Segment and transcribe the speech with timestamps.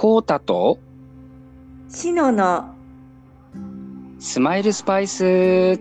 [0.00, 0.78] コータと
[1.90, 2.74] シノの
[4.18, 5.78] スマイルスパイス。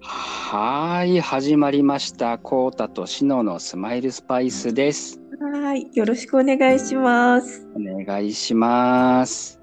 [0.00, 2.38] はーい、始まりました。
[2.38, 5.20] コータとシノのスマイルスパイスです。
[5.40, 7.66] はい、よろしくお願いします。
[7.74, 9.60] お願いします。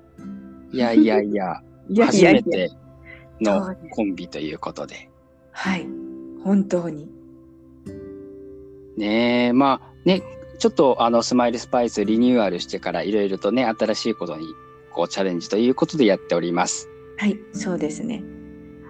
[0.73, 2.71] いやいやいや、いやい初やいや、めて
[3.39, 5.09] のコンビということで。
[5.53, 5.87] はい、
[6.43, 7.20] 本当に。
[8.97, 10.21] ねえ、まあね、
[10.59, 14.45] ちょっとあのスマイルスパイスリニューアルしてからいろいろとね、新しいことに
[14.91, 16.87] こうチャレンジということでやっております。
[17.17, 18.23] はい、そうですね。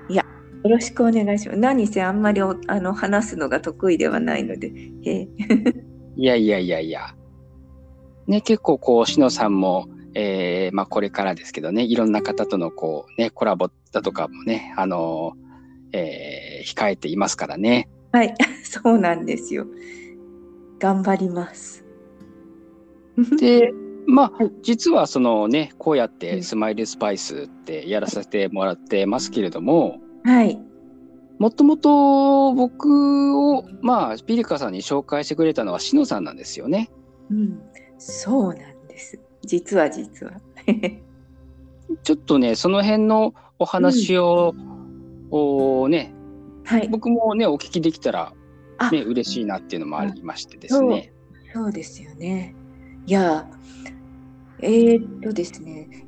[0.09, 0.25] いや、
[0.63, 1.59] よろしくお願いします。
[1.59, 4.71] 何せあんまりおあの話すのが得意ではないので、
[5.05, 5.27] え
[6.15, 7.15] いやいやいやいや。
[8.27, 17.89] ね、結構こう、しのさんも、えーまあこれからですけどね、いろんな方とのこう、ね、コラボだとかもね、あのーえー控えていますからね。
[18.11, 19.65] はい、 そうなんですよ。
[20.79, 21.85] 頑張ります。
[23.39, 23.73] で、
[24.07, 30.59] まあはい、実はそのね、こうやっうんてスマイルスパイスってやらせてもらってますけれども、はい、
[31.41, 36.91] もともと僕を、まあ、ピリカさんに紹介してくれたのはしのさんなんですよね。
[37.31, 37.59] うん、
[37.97, 39.19] そうなんです。
[39.43, 40.33] 実は実は。
[42.03, 44.53] ちょっとね、その辺のお話を、
[45.31, 46.13] おね、
[46.63, 48.33] はい、僕もね、お聞きできたら、
[48.77, 51.13] あね、嬉しいなっていうのもありましてですね。
[51.53, 52.55] そうですよね。
[53.05, 53.47] いや、
[54.61, 56.07] えー、っとですね、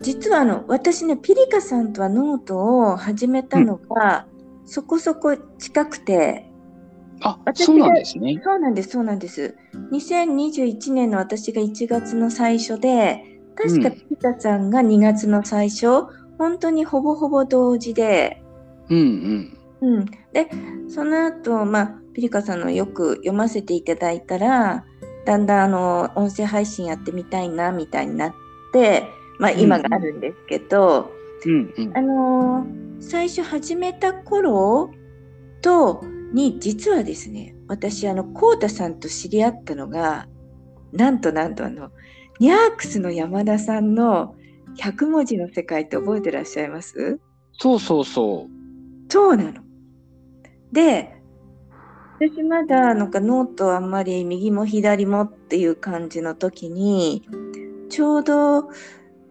[0.00, 4.26] 実はあの私ね、ピリカさんとはノートを始めたのが、
[4.66, 6.50] そこそこ近くて、
[7.20, 8.40] あ、私そうなんですね。
[8.44, 9.56] そうなんです、そうなんです。
[9.92, 16.02] 2021年の私が1月の最初で、確かうんピリカさんが2月の最初、
[16.38, 18.42] 本当にほぼほぼ同時で、
[18.90, 19.53] うんうん。
[19.84, 20.48] うん、で
[20.88, 24.84] その後、まあピリカさんのよく読ませていただいたら
[25.26, 28.32] だんだんあの音声配信やってみたいなみたいになっ
[28.72, 29.04] て、
[29.38, 31.10] まあ、うん今があるんですけど、
[31.44, 32.00] うんうんあ。
[32.00, 34.90] のー最初始めた頃
[35.60, 40.28] とに実はですね私あのコウタさんと知り合ったのが
[40.92, 41.90] なんとなんとあの
[42.38, 44.36] ニャークスの山田さんの
[44.78, 47.20] 100文字の世界って覚えてらっしゃいます？
[47.52, 49.12] そうそうそう。
[49.12, 49.52] そうなの。
[50.74, 51.14] で、
[52.20, 57.26] 私まだなんかノートあんまり右も左もっていう感じの時に、
[57.88, 58.64] ちょうど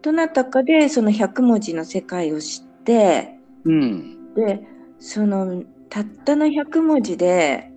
[0.02, 4.34] どなたかでその100文字の世界を知って、うん。
[4.34, 4.66] で、
[4.98, 7.70] そのたったの100文字で、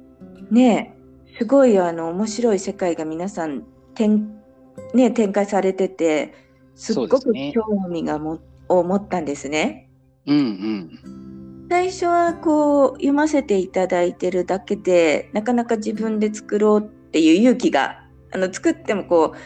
[0.49, 0.95] ね、
[1.37, 3.63] すごいあの面白い世界が皆さん
[3.95, 4.41] 展,、
[4.93, 6.33] ね、展開されてて、
[6.75, 8.39] すっごく興味がも、
[8.69, 9.89] を持ったんですね。
[10.25, 11.26] うんうん。
[11.69, 19.37] 最初はこう読ませていただいてるだけでなかなか自分で作ろうっていう勇気があの作ってもこう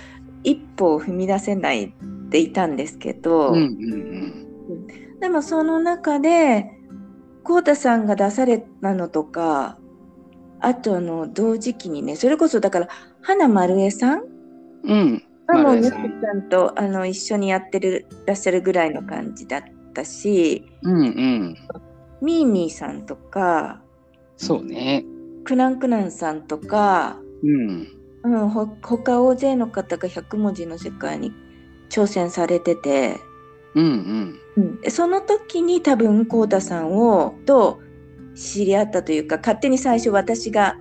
[0.43, 1.91] 一歩を踏み出せないっ
[2.29, 4.47] ていたんですけど、うんうん
[5.19, 6.71] でもその中で
[7.43, 9.77] 浩太さんが出されたのとか
[10.59, 12.87] あとあの同時期にねそれこそだから
[13.21, 14.23] 花丸江さん？
[14.83, 14.89] うん。
[14.91, 15.23] うん。
[15.45, 15.97] がもうゆきさ
[16.33, 21.55] んとあの一緒にやってるらっしゃるぐらいの感じだったしうんうん。
[22.21, 23.81] ミーミーさんとか
[24.41, 25.05] そうね。
[25.43, 27.87] クナンクナンさんとか、うん。
[28.23, 31.31] うん、ほ他大勢の方が100文字の世界に
[31.89, 33.17] 挑戦されてて、
[33.75, 34.39] うんうん。
[34.57, 37.79] うん、でその時に多分浩太さんをと
[38.35, 40.75] 知り合ったというか勝手に最初私が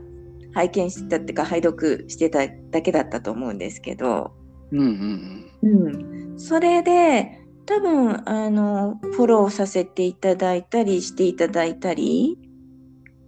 [0.55, 4.33] 拝見してたっていうか拝読してただけだったと思うんですけど、
[4.73, 7.40] うんうんうん、それで
[7.71, 12.37] 多分あのフォローさせていただいたりしていただいたり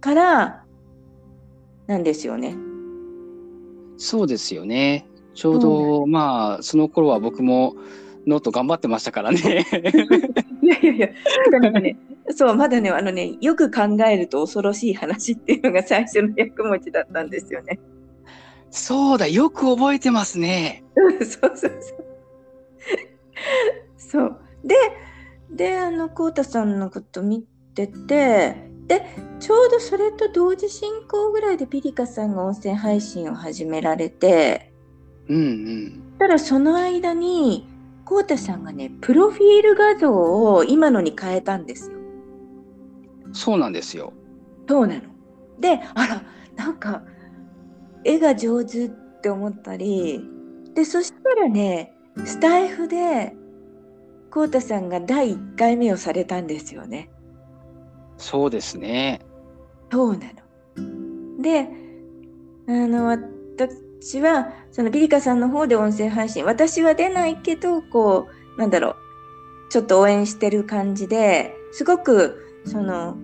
[0.01, 0.65] から
[1.87, 2.49] なんですよね。
[2.49, 3.95] うん。
[3.97, 5.07] そうですよね。
[5.33, 7.75] ちょうど、まあ、その頃は僕も
[8.27, 9.65] ノート頑張ってましたからね。
[10.61, 11.09] いやいやいや、
[11.49, 11.97] だからね、
[12.35, 17.79] そう、まだね、あのね、よく考えると恐ろしい話っていうのが最初の100文字だったんですよね。
[18.71, 20.83] そうだ、よく覚えてますね。
[20.95, 21.73] そうそうそう。
[23.97, 24.42] そう。
[24.63, 24.75] で、
[25.49, 27.43] で、あの、こうたさんのこと見
[27.75, 29.05] てて、で、
[29.39, 34.73] ちょうどそれと同時進行ぐらいでピリカさんが音声配信を始められて、
[35.27, 36.03] うんうん。
[36.19, 37.67] ただその間に、
[38.05, 41.97] こうたさんがね、プロフィール画像を今のに変えたんですよ。
[43.31, 44.13] そうなんですよ。
[44.67, 45.01] そうなの。
[45.59, 46.23] で、あら、
[46.55, 47.03] なんか、
[48.03, 48.89] 絵が上手っ
[49.21, 50.21] て思ったり、
[50.73, 51.93] で、そしたらね、
[52.25, 53.35] スタイフで、
[54.33, 57.11] こうたさんが第1回目をされたんですよね。
[58.17, 59.21] そうですね。
[59.91, 60.25] そうな
[60.75, 61.41] の。
[61.41, 61.69] で、
[62.67, 68.27] あの、私はそのビリカさんの方で音声配信私は出ないけどこ
[68.57, 68.95] うなんだろう
[69.69, 73.15] ちょっと応援してる感じですごくその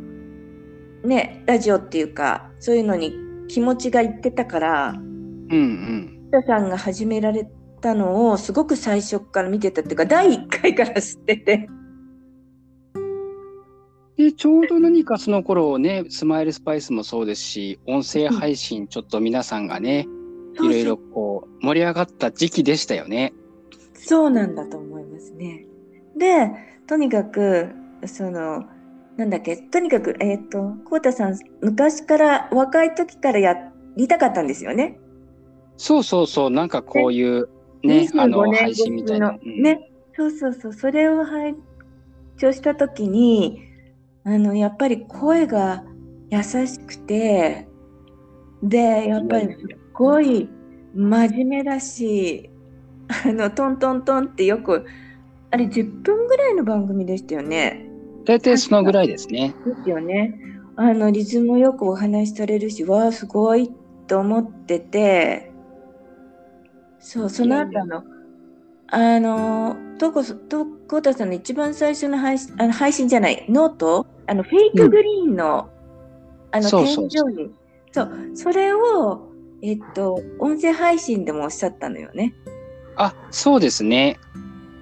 [1.03, 3.13] ねラジオっていうかそういうのに
[3.47, 6.29] 気持ちがいってたからうんうん。
[6.29, 11.69] 北さんが始められたのをすごく最初から見てたっていうか第1回から知ってて
[14.19, 20.07] で、ちょうど何かその頃ね、スマイルスパイスもそうですし、音声配信ちょっと皆さんがね、
[20.55, 23.33] いろいろこう盛り上がった時期でしたよね。
[23.93, 25.65] そうなんだと思いますね。
[26.17, 26.51] で
[26.85, 27.69] とにかく
[28.05, 28.65] その
[29.15, 33.55] なんだっけとにかくえっ、と浩太さん昔から若い時からや
[33.95, 34.99] りたかったんですよね。
[35.77, 37.47] そうそうそう、なんかこういう
[37.83, 39.37] ね、あの25年配信みたいな。
[39.43, 41.55] ね、そうそうそうそれを拝
[42.37, 43.61] 聴した時に
[44.23, 45.83] あのやっぱり声が
[46.29, 47.67] 優しくて
[48.61, 50.49] でやっぱりすっごい
[50.93, 52.49] 真面目だし
[53.25, 54.85] あのトントントンってよく
[55.51, 57.85] あれ10分ぐらいの番組でしたよね。
[58.19, 58.23] うん。
[58.25, 59.55] 大体そのぐらいですね。
[59.65, 60.39] ですよね。
[60.75, 63.71] あのリズムよくお話しされるしわあすごい
[64.07, 65.48] と思ってて
[66.99, 68.03] そうその後の
[68.91, 74.07] あのとこ、こーたさんの一番最初の配信あの配信じゃない note？
[74.27, 75.69] あのフェイクグリーンの、
[76.51, 77.09] あのそうそう。
[77.09, 77.53] 添乗員。
[77.91, 78.11] そう。
[78.33, 79.29] それを
[79.61, 82.33] えっと音声配信でもおっしゃったのよね。
[82.95, 84.19] あ、そうですね。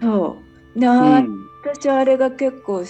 [0.02, 0.38] そ
[0.76, 0.80] う。
[0.80, 1.48] でうん。
[1.64, 2.84] 私はあれが結構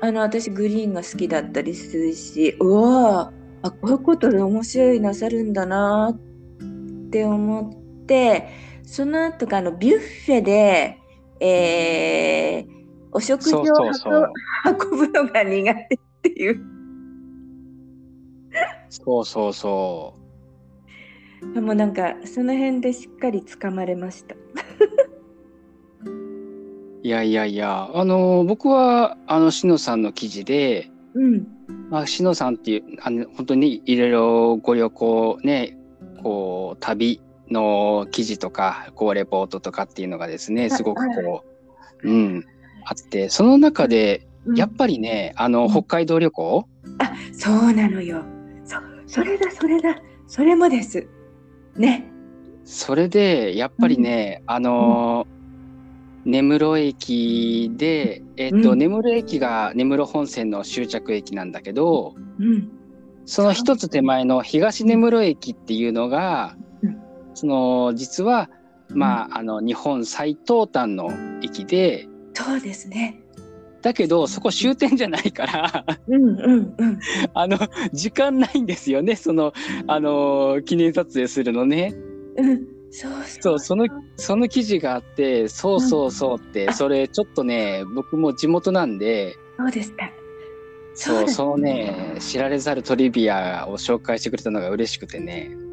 [0.00, 7.87] あの私グリーンが好きだったりするしうわーあこういうことで面白いなさるんだなって思って
[8.82, 10.98] その後があのビュッフェで、
[11.40, 12.78] えー
[13.12, 13.62] お食事を。
[14.64, 16.60] 運ぶのが苦手っていう
[18.90, 20.14] そうそうそ
[21.54, 24.34] でもなんかその辺でしっかりつかまれました。
[24.34, 24.38] う。
[27.02, 31.46] いやいやいや、あの、僕は、あの、しのさんの記事で、うん
[31.90, 35.78] まあ、しのさんっていう、あの、本当にいろいろご旅行ね、
[36.22, 41.44] こう、旅の記事とか、こう、レポートとかっていうのがですね、すごくこ
[42.02, 42.44] う、うん、
[42.84, 44.56] あって、その中で、うん。
[44.56, 45.70] やっぱりね、あの、うん。
[45.70, 46.68] 北海道旅行、
[46.98, 48.24] あそうなのよ。
[48.64, 49.96] そそれだそれだ。
[50.26, 51.06] それもです。
[51.76, 52.10] ね。
[52.64, 55.26] それで、やっぱりね、あの
[56.24, 58.78] 根室駅で、えっ、と、うん。
[58.78, 62.70] 根室駅が根室本線の終着駅なんだけど、うん。
[63.24, 66.67] その一つ手前の東根室駅っていうのが、うん
[67.38, 68.50] その、実は、
[68.88, 71.08] まあ、あの、日本最東端の
[71.40, 73.22] 駅で、そうですね。
[73.80, 76.98] だけど、そこ終点じゃないから、うんうんうん。
[77.32, 77.58] あの、
[77.92, 79.52] 時間ないんですよね、その、
[79.86, 81.94] あの、記念撮影するのね。
[82.38, 82.66] うん。
[82.90, 83.86] そうそう、その、
[84.16, 90.10] その記事があって、そうそうそうって、それちょっとね、僕も地元なんで、そうでした
[90.94, 95.67] そう、だそのね、知られざるトリビアを紹介してくれたのが嬉しくてね。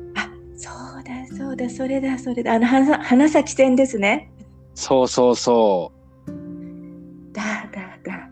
[0.56, 2.54] あそうだそうだそれだそれだ。
[2.54, 4.32] あの花花咲線ですね。
[4.74, 5.92] そうそうそ
[6.28, 7.34] う。
[7.34, 7.42] だ
[7.72, 8.30] だだ。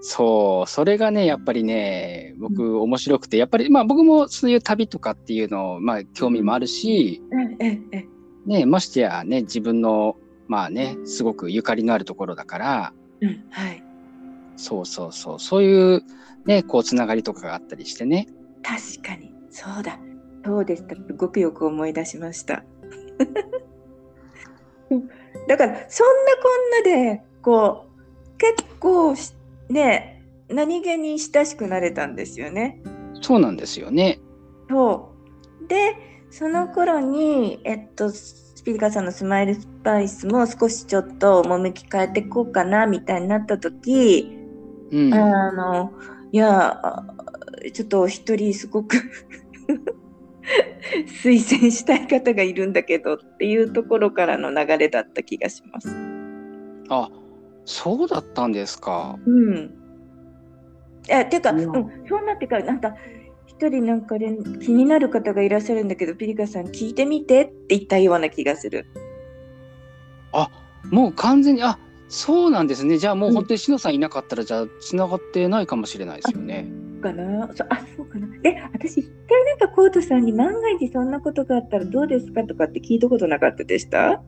[0.00, 7.22] そう、それがね、やっぱりね、僕面白くて、やっぱりまあ僕もそういう旅とかっていうのを、まあ興味もあるし、
[7.60, 8.06] えええ
[8.46, 10.16] ね、ましてやね、自分の、
[10.48, 13.82] まあね、すごくゆかりのあるところだから、うんはい。
[14.56, 16.02] そうそうそう、そういう
[16.46, 18.26] ね、こうつながりとかがあったりしてね。
[18.62, 19.32] 確かに。
[19.50, 19.98] そうだ
[20.44, 22.64] そうでしたすごくよく思い出しました
[25.48, 29.34] だからそんなこんなでこう結構し
[29.68, 32.82] ね何気に親しくなれたんですよね
[33.22, 34.20] そうなんですよね。
[34.68, 35.12] そ
[35.64, 35.96] うで
[36.30, 44.36] その頃にえっとスピリカさんのスマイルスパイスも少しちょっと趣変えていこうかなみたいになった時、
[44.90, 45.14] うん。
[45.14, 45.92] あの
[46.32, 47.04] いやあ
[47.72, 48.96] ちょっと一人すごく
[51.22, 55.88] 推薦したい方がいるんだけどっていうところからの流れだった気がします。
[56.88, 57.10] あ、
[57.64, 59.18] そうだったんですか。
[59.24, 59.70] うん。
[61.08, 61.72] えてか、いうやん、
[62.08, 62.94] そんなってかなんか
[63.46, 68.86] 一人なんかで気になる方がいらっしゃるんだけどピリカさん聞いてみてって言ったような気がする。
[70.90, 72.98] もう完全に、あ、そうなんですね。
[72.98, 76.68] じゃあもう本当にしのさんいなかったら、じゃあ繋がってないかもしれないですよね。
[77.02, 77.50] かな？
[77.54, 78.26] そあそうかな。
[78.44, 84.22] え私一回なんかコートさんに万が一そんなことがあったらどうですかとかって聞いたことなかったでした？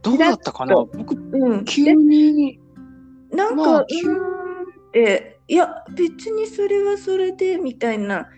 [0.00, 0.74] どうだったかな？
[0.74, 1.64] 僕、うん。
[1.66, 2.58] 急でに、
[3.30, 4.62] なんか、まあうーん。
[4.62, 8.28] って、いや、別にそれはそれでみたいな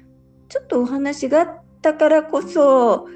[0.49, 3.09] ちょっとお話があったからこそ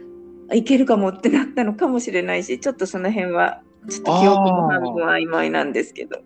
[0.52, 6.20] いけるかもってなったのかもしれないしちょっとその辺はちょっと記憶の半分は曖昧なんですけど。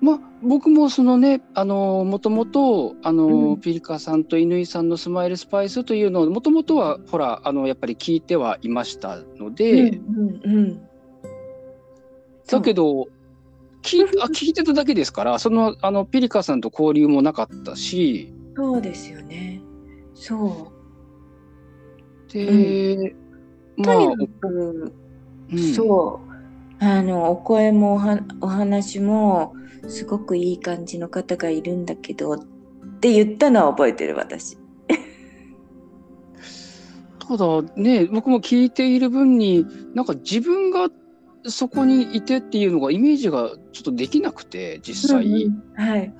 [0.00, 10.88] まあ、僕もそのね、あの、もともと、あの、うんピリカさんと乾さんのスマイルスパイスというのを、もともとは、ほら、あの、やっぱり聞いてはいましたので、うんうんうん、
[12.46, 13.08] だけど、
[13.82, 19.60] 聞い あ聞いてただけですから、その、あの、ピリカさんと交流もなかったし、そうですよね。
[20.14, 20.70] そ
[22.32, 23.16] で、う。
[23.76, 23.96] まあ、
[25.50, 26.84] うんそう。
[26.84, 28.00] あの、お声も
[28.40, 29.54] お話も、
[29.88, 32.38] すごくいい感じの方がいるんだけど、っ
[33.00, 34.56] て言ったのは覚えてる私。
[37.18, 40.88] ただね、僕も聞いている分に、なんか自分が
[41.44, 45.26] そこにいてっていうのがイメージがちょっとできなくて、実際。
[45.26, 46.14] うんうんはい。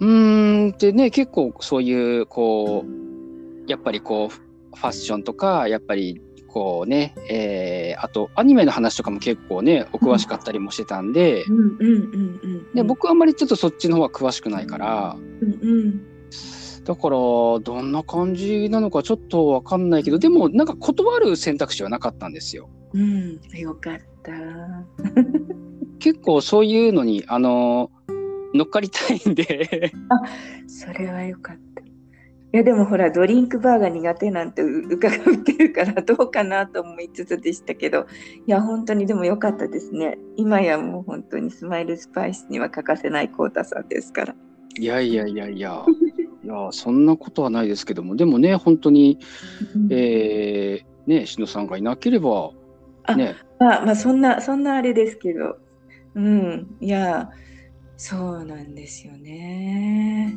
[0.00, 4.34] うーんでね結構そういうこうやっぱりこう
[4.76, 6.20] ファッションとかやっぱり
[6.52, 11.44] こうね、えーあとアニメの話とかも結構ねお詳しかったりもしてたんで,、
[12.84, 16.00] 僕はあんまりちょっとそっちの方は詳しくないからうんうん。
[16.84, 17.16] だから
[17.60, 22.68] どんな感じなのかちょっとわかんないけどでもなんか断る選択肢はなかったんですよ。
[22.94, 24.32] うん、よかった。
[26.00, 27.90] 結構そういうのにあの
[28.54, 29.92] 乗っかりたいんで
[30.66, 31.69] それはよかった。
[32.52, 38.06] いやでもほらドリンクバーが苦手なんてう 伺ってるからどうかなと思いつつでしたけど
[38.46, 40.18] いや本当にでもよかったですね。
[40.36, 44.34] 今やもう本当にスマイルスパイスには欠かせないコウタさんですから。
[44.78, 45.84] いやいやいやいや。
[46.42, 48.16] いやそんなことはないですけども。
[48.16, 49.18] でもね本当に
[49.90, 52.50] えー、ね、篠さんがいなければ、
[53.04, 55.58] あね、まあまあそんなそんなあれですけど。
[56.14, 56.66] うん。
[56.80, 57.30] いや
[57.96, 60.34] そうなんですよね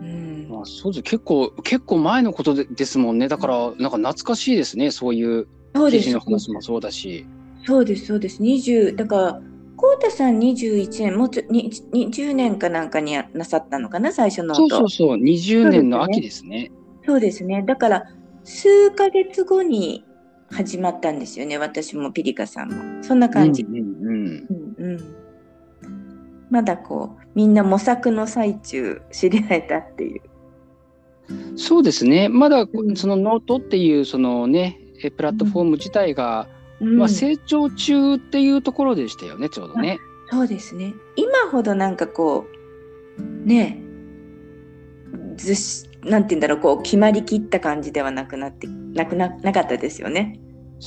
[0.00, 3.28] うんまあ、そうです結構、結構前のことでですもんね。
[3.28, 4.90] だから、なんか懐かしいですね。
[4.90, 5.46] そういう
[5.90, 7.26] 記事の話もそうだし。
[7.66, 8.42] そうです、そうです。
[8.42, 9.40] 20だから、
[9.76, 14.76] こうたさん21年、もうちょに20年かなんかになさったのかな、最初のそう音。
[14.76, 16.70] そうそう、20年の秋ですね。
[17.06, 17.62] そうですね。
[17.66, 18.04] だから、
[18.44, 20.04] 数ヶ月後に
[20.50, 23.02] 始まったんですよね、私もピリカさんも。
[23.02, 23.62] そんな感じ。
[23.62, 25.19] うんうんうんうんうん
[26.50, 30.20] まだこう、みんな模索の最中、知り合えたっていう。
[31.56, 32.28] そうですね。
[32.28, 36.48] まだ、うんそのノートっていう、そのね、えプラットフォーム自体が、
[36.80, 39.98] うんまあ、成長中っていうところでしたよね、ちょうどね。
[40.30, 40.94] そうですね。
[41.16, 42.46] 今ほどなんかこ
[43.18, 43.80] う、ね
[45.36, 50.38] ずし、なんて言うんだろう、こう、決まりきった感じではなくなって、なくな、なかったですよね。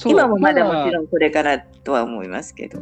[0.05, 0.91] 今もまだもちん。
[0.91, 2.79] ろんこれからとは思いますけど。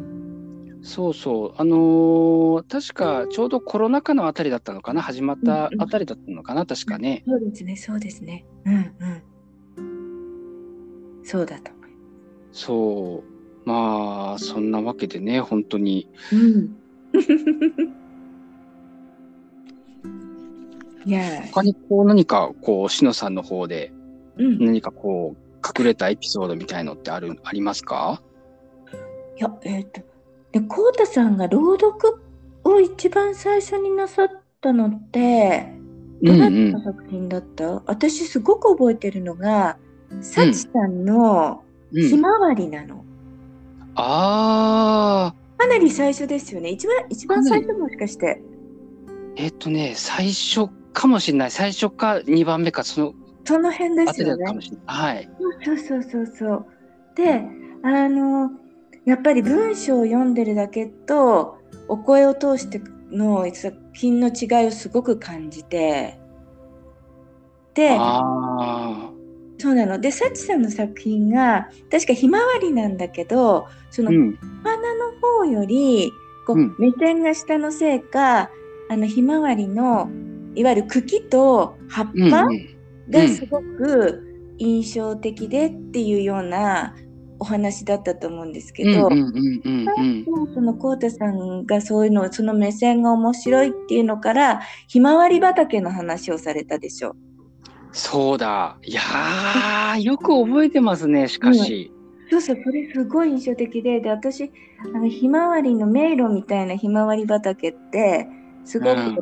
[0.83, 1.53] そうそう。
[1.57, 7.23] あのー確かちょうどコロナ禍のあたりだったのかな、始まったあたりだったのかな、確かね。
[7.27, 8.45] そうですね、そうですね。
[8.65, 8.77] うんう
[11.19, 11.23] ん。
[11.23, 11.97] そうだと思いま
[12.51, 13.67] そう。
[13.67, 16.09] まあ、そんなわけでね、本当に。
[16.29, 16.35] す。
[16.35, 16.77] うん。
[21.05, 23.93] いやー他にこう何か、こう、しのさんの方で、
[24.37, 24.59] うん。
[24.59, 28.21] 何かこう、隠れたエピソードみたいのってある、ありますか？
[29.37, 30.01] いや、えっ、と、
[30.51, 32.21] で、こうたさんが朗読
[32.63, 34.29] を一番最初になさっ
[34.59, 35.73] たのって、
[36.21, 39.77] どなたうんの作品だった、私すごく覚えてるのが、
[40.21, 42.09] さちさんのうん。
[42.09, 43.03] ひまわりなの。
[43.95, 46.69] ああ、かなり最初ですよね。
[46.69, 48.41] 一番、一番最初もしかして。
[49.35, 51.51] えっとね、最初かもしれない。
[51.51, 54.45] 最初か2番目か、そのその辺ですよね。
[54.85, 55.29] はい。
[55.63, 56.65] そうそうそうそう。
[57.15, 57.41] で、
[57.83, 58.51] あの、
[59.05, 62.81] やっぱり文章を読んでるだけと、お声を通して
[63.11, 66.19] の作品の違いをすごく感じて、
[67.73, 67.97] で、
[69.57, 69.99] そうなの。
[69.99, 74.35] で、サチさんの作品が、確かひまわりなんだけど、そのうん。
[74.63, 76.11] 花の方より、
[76.45, 78.49] こう、うん目線が下のせいか、
[78.89, 80.09] あのひまわりの、
[80.55, 82.47] いわゆる茎と葉っぱ。
[83.09, 86.95] がすごく印象的でっていうような
[87.41, 90.53] お話だったと思うんですけど、うんうんうんうんうん。
[90.53, 97.15] そのコウタさんがそういうのその目線が面白いっていうのからひまわり畑の話をされたでしょ。
[97.91, 98.77] そうだ。
[98.83, 101.91] いやー、よく覚えてますね、しかし。
[102.29, 104.49] そうそうそれすごい印象的でで私
[104.95, 108.25] あのひまわりの迷路みたいなひまわり畑って
[108.63, 109.17] すごくうん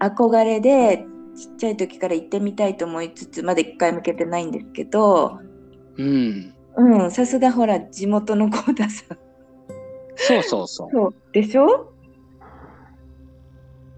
[0.00, 5.38] 憧れで、ちっちゃい時から行ってみたいと思いつつまだ一回向けてないんですけど、
[5.96, 6.53] うん。
[6.76, 9.18] うん、さすがほら地元のコウタさん。
[10.16, 10.88] そうそうそう。
[10.92, 11.90] そうでしょ？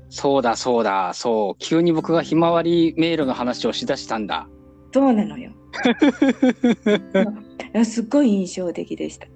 [0.09, 1.57] そうだそうだ、そう。
[1.59, 4.49] 急に僕がひまわり迷路の話をしだしたんだ。
[4.93, 5.53] そうなのよ。
[7.85, 9.27] すっごい印象的でした。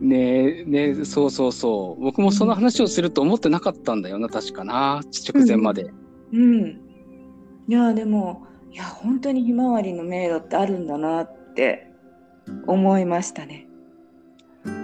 [0.00, 2.02] ねえ、ねえ、そうそうそう。
[2.02, 5.00] 僕もその話をすると思ってなかったんだよな、確かな。
[5.32, 5.90] 直前まで。
[6.32, 6.80] うん。
[7.68, 11.90] いやでもいや本当にひまわりの迷路ってあるんだなって
[12.66, 13.66] 思いましたね。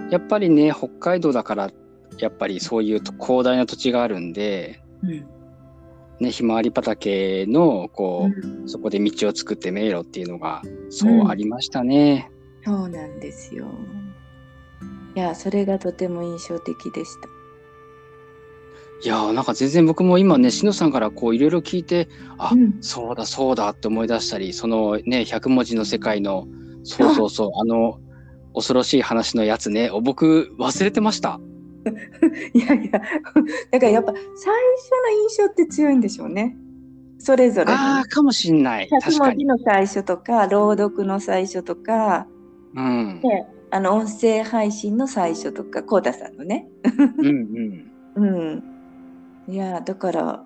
[0.09, 1.71] やっぱりね、北海道だから、
[2.17, 5.25] やっぱりそういう広大な土地があるんで、うん。
[6.19, 12.31] ね、ひまわり畑の、こう、うんそこで道を作って迷路っていうのが、そううんありましたね。
[12.65, 13.67] そうなんですよ。
[15.15, 17.36] いやそれがとても印象的でした。
[19.03, 26.47] いやーなんか全然僕も今ね、しのさんからこういろいろ聞いて、あ、うんそうだそうだって思い出したり、そのね、100文字の世界の、
[26.83, 27.99] そうそうそう、 あの、
[28.55, 31.39] 恐ろしい話のやつね、僕忘れてました。
[32.53, 32.99] いやいや
[33.71, 36.57] だからやっぱ最初の印象って強いんでしょうね。
[37.19, 38.87] それぞれのああ、かもしんない。
[38.87, 39.45] 100確かに。
[39.45, 42.27] 文字の最初とか朗読の最初とか、
[42.75, 43.21] うん。
[43.21, 46.67] であの音声配信の最初とかこうたさんのね。
[47.17, 47.27] うん
[48.15, 48.23] うん。
[48.23, 48.25] う
[48.55, 48.76] ん。
[49.47, 50.43] いやだから、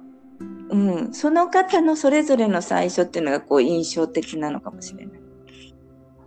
[0.70, 5.22] うん、その方のそれぞれの最初っていうのがこう印象的なのかもしれない。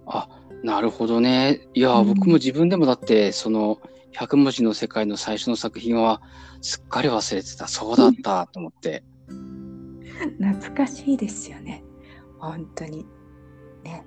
[0.06, 0.28] あ、
[0.62, 1.68] なるほどね。
[1.74, 3.80] いやー、うん僕も自分でもだって、その、
[4.12, 6.22] 100文字の世界の最初の作品は、
[6.60, 7.66] すっかり忘れてた。
[7.68, 9.04] そうだった、と思って。
[10.38, 11.84] 懐かしいですよね。
[12.38, 13.06] 本当に。
[13.82, 14.04] ね。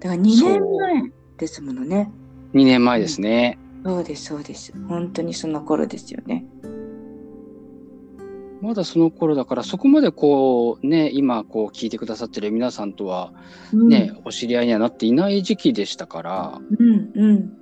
[0.00, 2.10] だから2年前ですものね。
[2.54, 3.58] 2年前ですね。
[3.84, 4.72] そうです、そうです。
[4.88, 6.44] 本当にその頃ですよね。
[8.60, 13.32] まだその頃だから、そこまでこう、ね、今こう聞いてくださってる皆さんとは、
[13.72, 17.52] うん、ね、お知り合いにはなっていない時期でしたから、うん、うん。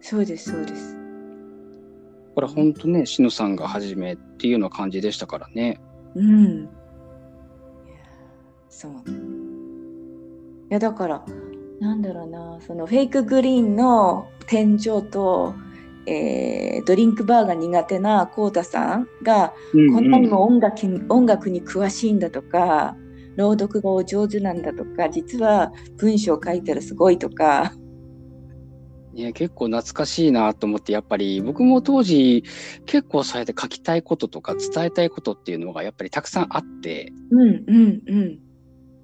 [0.00, 0.96] そうです、そうです。
[2.34, 5.80] これ本当ね、しのさんが初めっていうような感じでしたからね。
[6.14, 6.62] うん。
[6.62, 6.68] いや
[8.68, 8.92] そう。
[8.92, 8.94] い
[10.70, 11.24] や、だから、
[11.80, 15.54] なんだろうな、そのフェイクグリーンの天井と、
[16.08, 22.96] えードリンクバーが苦手なコウタさんが、うんこんなにも音楽に音楽に詳しいんだとか、
[23.36, 27.72] 朗読がお上手なんだとか、実は文章を書いたらすごいとか、
[29.12, 32.44] ね、結構懐かしいなと思って、やっぱり僕も当時
[32.86, 38.38] 結構そうやって書きたいこととか伝えたいことっていうのがやっぱりたくさんあって、うんうんうん。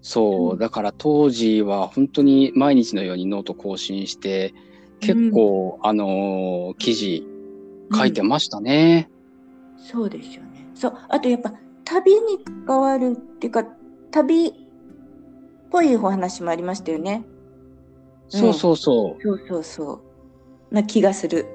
[0.01, 4.55] そうう、んだから当時は本当に毎日のようにノート更新して、
[5.01, 7.27] 結構、あのー記事
[7.93, 9.11] 書いてましたね。
[9.77, 10.69] そうですよね。
[10.75, 11.53] そう、あとやっぱ
[11.85, 13.65] 旅に関わるっていうか、
[14.11, 14.53] 旅っ
[15.71, 17.25] ぽいお話もありましたよね。
[18.29, 19.23] そうそうそう。
[19.23, 19.93] そうそうそ
[20.71, 20.75] う。
[20.75, 21.47] な気がする。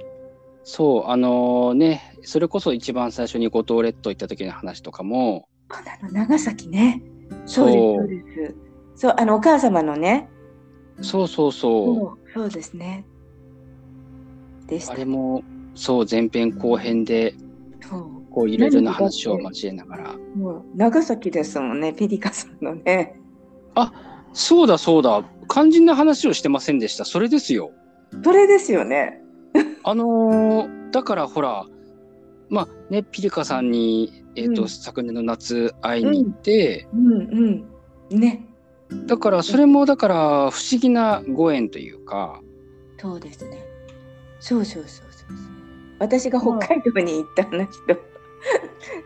[0.63, 7.01] そう、あのね、それこそ一番最初に五島列島行った時の話とかも、そうなの、長崎ね。
[7.45, 8.55] そうです、
[8.95, 10.29] そうあの、お母様のね。
[11.01, 13.05] そうそう、そうそうですね。
[14.69, 14.93] でした。
[14.93, 15.05] あれ？
[15.05, 15.43] も、
[15.75, 17.35] そう、前編後編で。
[18.31, 20.15] こういろいろな話を交えながら。
[20.35, 23.19] もう長崎ですもんね、ピリカさんのね。
[24.33, 27.05] そうだそうだ、肝心な話をしてませんでした。
[27.05, 27.71] それですよ。
[28.23, 29.23] それですよね。
[29.83, 31.65] あのーだからほら、
[32.49, 37.11] まあね、ピリカさんに、えっ、と、うん昨年の夏会いに行って、うん
[38.11, 38.19] うん。
[38.19, 38.45] ね。
[39.07, 40.15] だからそれもだから
[40.51, 42.41] 不思議なご縁というか、
[42.99, 43.65] そうですね。
[44.39, 45.37] そうそうそうそうそう。
[45.99, 47.97] 私が北海道に行った話と、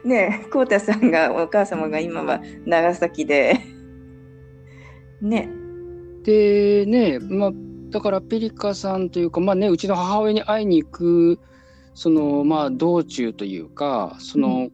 [0.06, 3.60] ねえ、こうたさんが、お母様が今は長崎で、
[5.22, 5.50] ね、
[6.24, 7.52] でね、まあ、
[7.90, 11.40] だからピリカさんというか、まあね、うちの母親に会いに行く、
[11.94, 14.70] その、まあ、道中というか、その、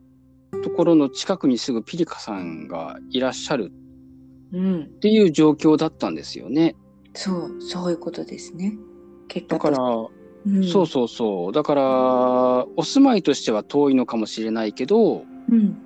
[0.64, 3.72] ところの近くにすぐピリカさんがいらっしゃる。
[4.52, 6.76] うん、っていう状況だったんですよね。
[7.14, 8.78] そう、そういうことですね。
[9.28, 10.12] 結果だから、と
[10.52, 11.52] うん、そうそうそう。
[11.52, 15.78] だから、お住まいとしては遠いのかもしれないけど、うん、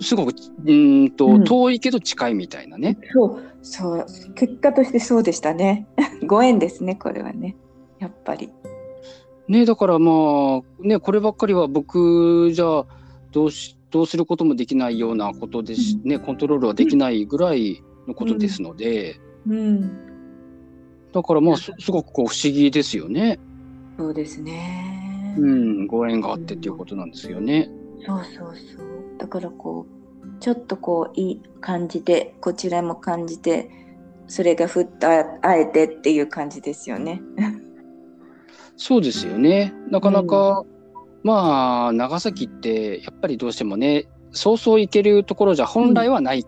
[0.00, 2.98] すごく、うーんと、うん遠いけど近いみたいなね。
[3.12, 5.86] そう、そう、結果としてそうでしたね。
[6.26, 7.56] ご縁ですね、これはね。
[7.98, 8.50] やっぱり。
[9.48, 12.84] ね、だからまあ、ね、こればっかりは僕じゃ
[13.32, 20.09] どうし、どうすることもできないようなことです、ね、コントロールはできないぐらいのことですので、うん、
[21.12, 23.38] だからまあ、すすごくこう不思議ですよね。
[23.98, 25.34] そうですね。
[25.38, 27.70] うん、ご縁があってっていうことなんですよね。
[28.06, 29.18] そうそうそう。
[29.18, 33.70] だからこう、ちょっとこう、いい感じで、こちらも感じて、
[34.26, 37.20] それがふっとああえてっていう感じですよね。
[38.76, 39.74] そうですよね。
[39.90, 40.64] なかなか、
[41.22, 46.44] まあ、長崎ってやっぱりどうしてもね、そうそう行けるところじゃ本来はない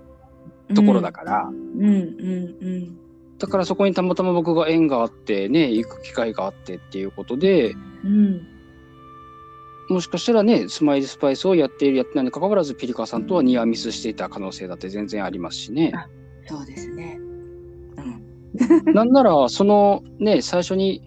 [0.75, 3.02] ところだから、うんうんうん
[3.43, 7.75] だからそこにたまたま僕が縁があってね、行く機会があってっていうことで、
[8.05, 8.49] うん
[9.89, 15.93] もしかしたらね、スマイルスパイスをやっているやってないにかかわらず、ピリカさんとはニアミスしていた可能性だって全然ありますしね。
[16.47, 17.19] そうですね。
[18.87, 21.03] うん なんなら、そのね、最初に、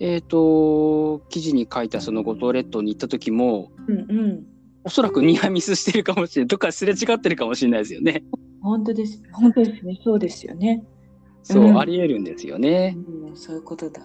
[0.00, 4.46] えっ、と、記事に書いたその五島列島に行った時も、うんうん
[4.84, 6.48] おそらくニアミスしてるかもしれない。
[6.48, 8.24] どっかすれ違ってるかもしれないですよね。
[8.62, 9.22] 本当です。
[9.32, 10.00] 本当ですね。
[10.02, 10.82] そうですよね。
[11.48, 12.94] そう、うんあり得るんですよね。
[13.30, 14.02] うん、そういうことだ。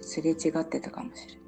[0.00, 1.42] すれ違ってたかもしれない。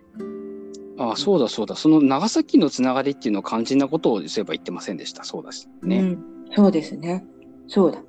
[1.09, 1.75] ああ、そうだそうだ。
[1.75, 5.25] その長崎のつながりっていうのを肝心なことをそういえば言ってませんでした。
[5.25, 5.67] そうだし。
[5.83, 5.99] ね。
[5.99, 6.19] うん、
[6.55, 7.25] そうですね。
[7.67, 8.01] そうだ。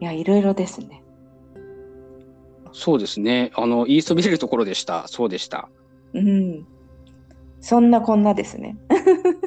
[0.00, 1.02] いや、いろいろですね。
[2.72, 3.50] そうですね。
[3.54, 5.08] あの、言いそびれるところでした。
[5.08, 5.70] そうでした。
[6.12, 6.66] うん。
[7.60, 8.76] そんなこんなですね。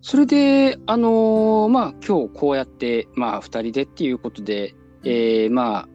[0.00, 5.88] それで、あのーまあ、今日こうやって、まあ、二人でっていうことで、えーまあ、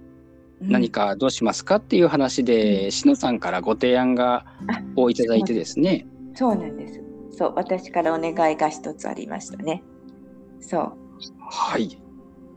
[0.62, 6.06] 何かどうしますかっていう話で、しのさんからご提案があをいただいてですね。
[6.08, 7.00] うんそうなんです。
[7.32, 9.84] そう、私からお願いが一つありましたね。
[10.60, 10.98] そう。
[11.40, 12.02] はい。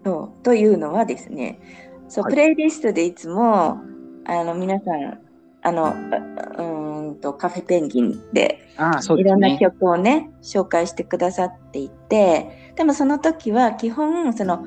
[0.05, 1.61] そうというのはですね、
[2.09, 3.79] そう、はいプレイリストでいつも
[4.25, 5.21] あの皆さん
[5.63, 9.57] あのあうーんとカフェペンギンでああ、そういろんな。
[9.59, 14.65] 曲をね紹介してくださっていて、でもその時は基本その、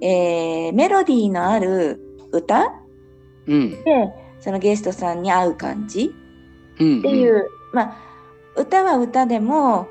[0.00, 2.00] えーメロディーのある
[2.32, 2.72] 歌
[3.46, 3.70] うん。
[3.70, 6.14] でそのゲストさんに合う感じ
[6.80, 6.98] うん。
[6.98, 7.96] っていう、まあ
[8.56, 9.88] 歌は歌でも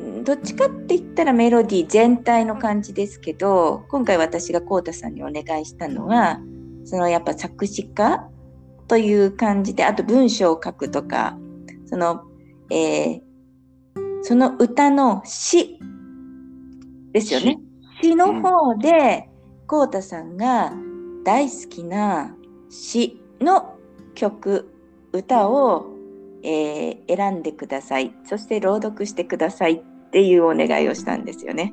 [0.00, 6.40] んどっちかって言ったらメロディー全体の感じですけど今回私がこうたさんにお願いしたのは
[6.84, 8.28] そのやっぱ作詞家
[8.88, 11.36] という感じであと文章を書くとか
[11.86, 12.22] その、
[12.70, 13.26] えー
[14.22, 15.78] その歌の詩
[17.12, 17.60] ですよね。
[18.02, 19.28] 詩の方で、
[19.68, 20.72] こうたさんが
[21.24, 22.34] 大好きな
[22.68, 23.78] 詩の
[24.16, 24.74] 曲
[25.12, 25.86] 歌を、
[26.42, 31.72] えー選んでくださいそして朗読してくださいっていうお願いをしたんですよね。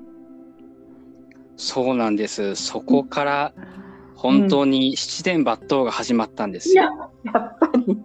[1.57, 2.53] そうなんです。
[2.55, 3.53] そこから
[4.23, 6.83] 本当に七伝抜刀が始まったんですよ。
[7.25, 7.97] やっぱり、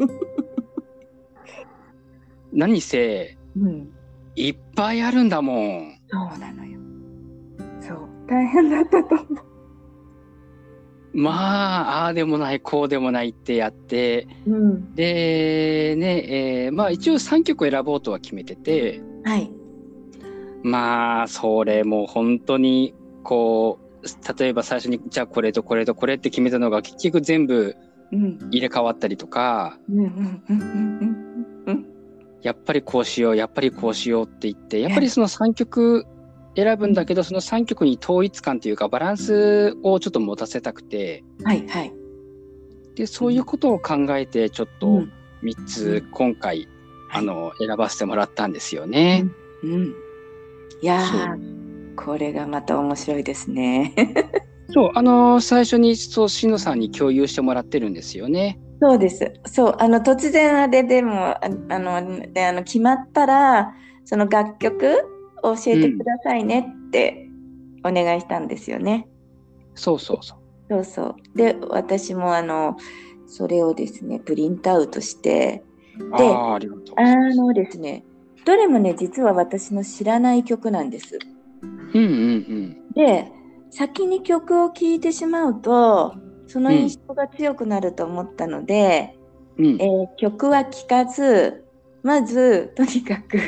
[2.52, 3.88] 何せ、うん、
[4.34, 5.92] いっぱいあるんだもん。
[6.08, 6.80] そうなのよ。
[7.80, 9.44] そう大変だったと思う。
[11.14, 19.52] まあ、ああでもない、こうでもないってやって、うん、で、ね、えーまあ一応3曲選ぼうとは決めてて、はい。
[20.64, 23.87] まあ、それも本当に、こう、
[24.38, 27.76] 例えば最初に、じゃあこれとこれとこれって決めたのが結局全部
[28.10, 28.38] うん。
[28.50, 31.86] 入れ替わったりとか、うんうんうんうんうん
[32.40, 36.06] やっぱりこうしよう、やっぱりこうしようって言って、やっぱりその3曲
[36.54, 41.92] 選ぶんだけど、その3曲に統一感というかバランスをちょっと持たせたくて、はいはい。
[42.94, 45.12] で、そういうことを考えて、ちょっとうん。
[45.42, 46.68] 3つ今回、はい。
[47.10, 49.26] あの、選ばせてもらったんですよね。
[49.62, 49.94] うん。
[50.80, 51.57] いやそー、
[52.04, 53.92] これがまた面白いですね。
[54.70, 58.60] そう、あの最初に、そう、しのさんに共有してもらってるんですよね。
[58.80, 59.32] そうです。
[59.46, 64.94] そう、あの突然あれでもああのであの決まったらその楽曲
[65.42, 67.28] を教えてくださいねって
[67.84, 69.08] お願いしたんですよね。
[69.74, 70.38] そうそうそう。
[70.70, 71.16] そうそう。
[71.36, 72.76] で、私もあの
[73.26, 75.64] それをですねプリントアウトして、
[76.12, 76.58] ああ、あ。
[77.34, 78.04] のですね、
[78.44, 81.18] どれもね実は私の知らない曲なんです。
[81.62, 82.92] うんうんうん。
[82.94, 83.30] で、
[83.70, 86.14] 先に曲を聴いてしまうと
[86.46, 89.14] その印象が強くなると思ったので。
[89.14, 89.18] うん
[89.80, 91.64] えー曲は聴かず
[92.02, 93.38] まずとにかく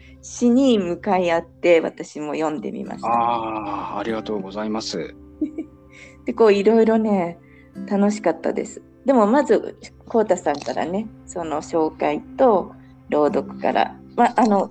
[0.20, 3.08] 詩に向かい合って私も読んでみました。
[3.08, 5.14] ああ、ありがとうございます。
[6.26, 7.38] でこういろいろね
[7.86, 8.82] 楽しかったです。
[9.04, 12.72] でもまずこうたさんからねその紹介と
[13.10, 14.70] 朗読から、まあ、あの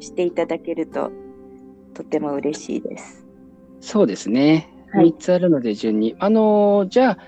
[0.00, 1.10] していただけると
[1.94, 3.24] とても嬉しいです。
[3.80, 4.68] そうですね。
[4.92, 6.14] はい3つあるので順に。
[6.18, 7.18] あのーじゃあ、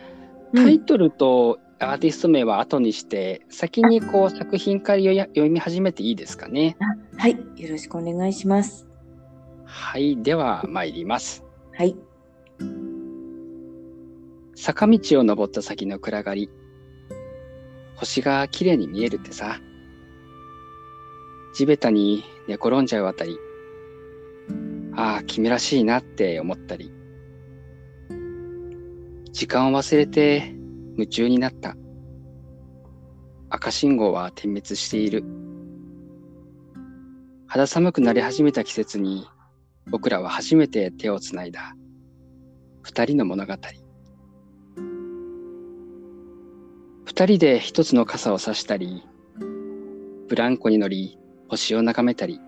[0.55, 6.77] タイトルとアーティスト名は後にして、先にこう作品から読み読み始めていいですかね？
[7.17, 8.87] はい、よろしくお願いします。
[9.65, 10.23] はい。
[10.23, 11.45] では、参ります。
[11.75, 11.97] はい、
[14.55, 16.49] 坂道を登った先の暗がり。
[17.97, 19.59] 星が綺麗に見えるってさ。
[21.55, 23.39] 地べたに寝転んじゃうあたり。
[24.97, 26.91] ああ、君らしいなって思ったり。
[29.31, 30.55] 時間を忘れて
[30.93, 31.77] 夢中になった。
[33.51, 35.23] 赤信号は点滅している。
[37.47, 39.27] 肌寒くなり始めた季節に
[39.91, 41.77] 僕らは初めて手をつないだ
[42.83, 43.55] 二人の物語。
[47.05, 49.03] 二人で一つの傘を差したり、
[50.29, 52.41] ブランコに乗り星を眺めたり、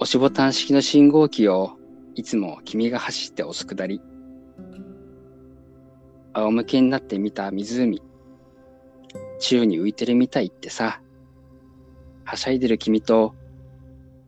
[0.00, 1.76] 押しボタン式の信号機を
[2.14, 4.00] いつも君が走って押すくだり、
[6.34, 8.00] 仰向けになって見た湖、
[9.40, 11.02] 宙に浮いてるみたいってさ、
[12.24, 13.34] はしゃいでる君と、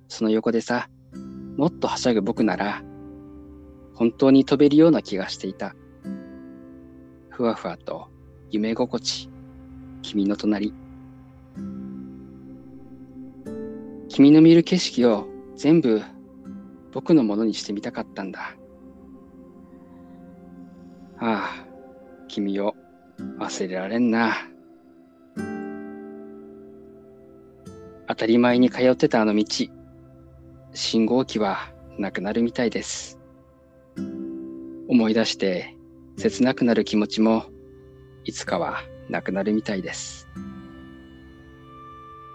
[0.09, 0.89] その横でさ、
[1.57, 2.83] もっとはしゃぐ僕なら、
[3.95, 5.77] 本当に飛べるような気がしていた。
[7.29, 8.09] ふわふわと
[8.51, 9.31] 夢心地、
[10.03, 10.75] 君の隣。
[14.09, 15.29] 君の見る景色を
[15.61, 16.01] 全部
[16.91, 18.57] 僕のものにしてみたかったんだ。
[21.19, 21.67] ああ、
[22.29, 22.75] 君を
[23.39, 24.39] 忘れられんな。
[28.09, 29.45] 当たり前に通ってたあの道、
[30.73, 33.21] 信号機はなくなるみたいです。
[34.89, 35.77] 思い出して
[36.17, 37.45] 切なくなる気持ちも
[38.25, 38.79] いつかは
[39.11, 40.27] なくなるみたいです。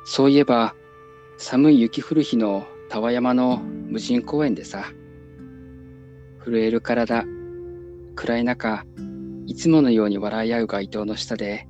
[0.05, 0.75] そういえば
[1.39, 4.85] 寒い雪降る日のタワ山の無人公園でさ、
[6.43, 7.25] 震える体、
[8.15, 8.85] 暗い中、
[9.47, 11.67] いつものように笑い合う街灯の下で、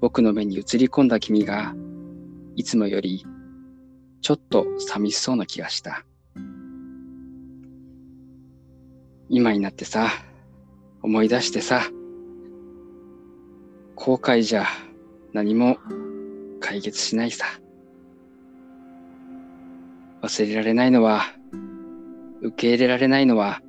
[0.00, 1.74] 僕の目に映り込んだ君が
[2.56, 3.24] いつもより
[4.20, 6.04] ちょっと寂しそうな気がした。
[9.28, 10.08] 今になってさ、
[11.02, 11.82] 思い出してさ、
[13.96, 14.66] 後悔じゃ
[15.32, 15.78] 何も
[16.60, 17.61] 解決しないさ。
[20.22, 21.24] 忘れられないのは、
[22.42, 23.60] 受け入れられないのは、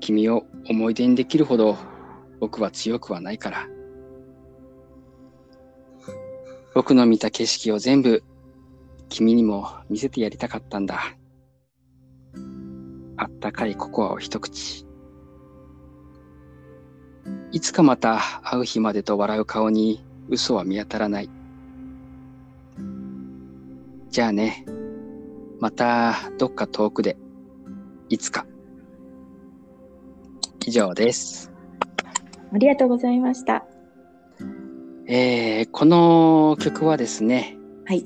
[0.00, 1.76] 君を思い出にできるほど
[2.40, 3.66] 僕は強くはないから。
[6.74, 8.22] 僕の見た景色を全部
[9.08, 11.16] 君にも見せてやりたかったんだ。
[13.16, 14.86] あったかいココアを一口。
[17.50, 21.30] いつかまた会う日までと笑う顔に嘘は見当たらない。
[24.10, 24.64] じゃあね、
[25.60, 27.16] またどっか遠くで、
[28.08, 28.46] いつか。
[30.66, 31.50] 以上です。
[32.52, 33.64] ありがとうございました。
[35.06, 38.04] えー、この曲はですね、はい。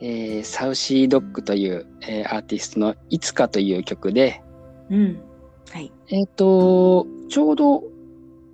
[0.00, 4.42] えー、サウシードッグという、えー、アーティストのいつかという曲で、
[4.90, 5.22] うん。
[5.70, 5.92] はい。
[6.08, 7.84] えっ、と、ちょうど、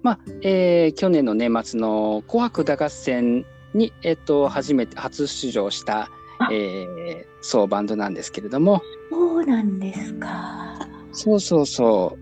[0.02, 6.10] まあ、えー、去年の年末の紅白歌合戦に、えっ、と、初めて、初出場した、
[6.52, 8.82] えー、そうバンドなんですけれども。
[9.10, 10.78] そうなんですか。
[11.12, 12.16] そうそうそ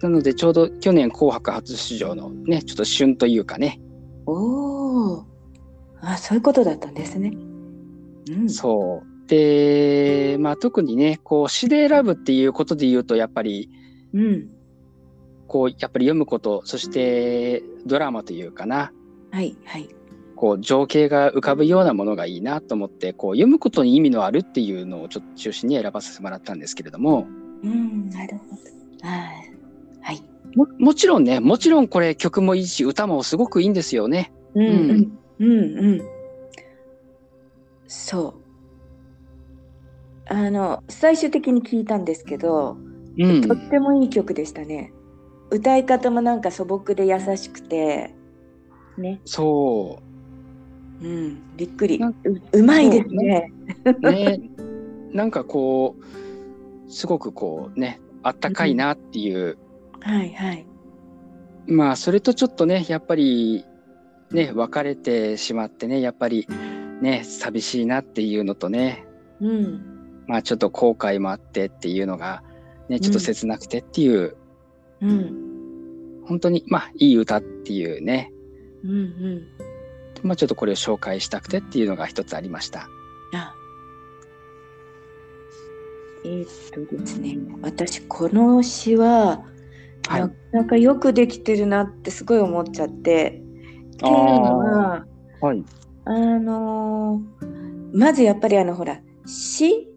[0.00, 0.02] う。
[0.02, 3.80] なので、ちょうど去年紅白初出場のね、ちょっと旬というかね、
[4.26, 5.24] おお。
[6.00, 7.32] あ、そういうことだったんですね。
[8.30, 9.28] うん、そう。
[9.28, 13.70] で、まあ特にね、こう詩で選ぶっていうことで言うと、やっぱり、
[14.12, 14.48] うん。
[15.46, 18.92] こう、やっぱり読むこと、そしてドラマというかな。
[19.30, 19.88] はいはい。
[20.36, 27.26] こう情景が浮かぶようなものがいいなと思ってこう読むことに意味のあるっていうのをちょっと中心に選ばせてもらったんですけれども。
[27.62, 29.08] うんなるほど。
[29.08, 29.56] はい
[30.56, 34.32] ももちろんね、もちろんこれ曲もいいし、歌もすごくいいんですよね。
[34.54, 36.02] うん、うん、うん、うん。
[37.86, 38.34] そう。
[40.32, 42.78] あの、最終的に聞いたんですけど、
[43.18, 44.94] うん、とってもいい曲でしたね。
[45.50, 48.14] 歌い方もなんか素朴で優しくて、
[48.96, 49.20] ね。
[49.26, 50.05] そう。
[51.02, 52.00] うん、びっくり。
[52.02, 52.14] う
[52.52, 53.52] うまいですね。
[54.02, 54.40] ね。
[55.12, 59.58] なんかこう、すごくこうね、あったかいなっていう、
[60.00, 60.66] はいはい。
[61.66, 63.64] まあそれとちょっとねやっぱり
[64.30, 66.46] ね別れてしまってねやっぱり
[67.00, 69.04] ね寂しいなっていうのとね、
[69.40, 72.42] うん、まあちょっと後悔もあってっていうのが
[72.88, 74.36] ねちょっと切なくてっていう、
[75.00, 78.32] うん、本当にまあいい歌っていうね、
[78.84, 79.48] うんうん、
[80.22, 82.88] まあちょっとこれを紹介したくてっていうのが一つありました。
[83.34, 83.54] あ。
[86.24, 89.44] えー、っとですね私この詩は
[90.08, 93.42] はい、なかなかよくできてるなってすごい思っちゃって。
[93.94, 95.06] っていうのは、
[95.40, 95.64] はい、
[96.04, 99.88] あのー、まずやっぱりあのほら詩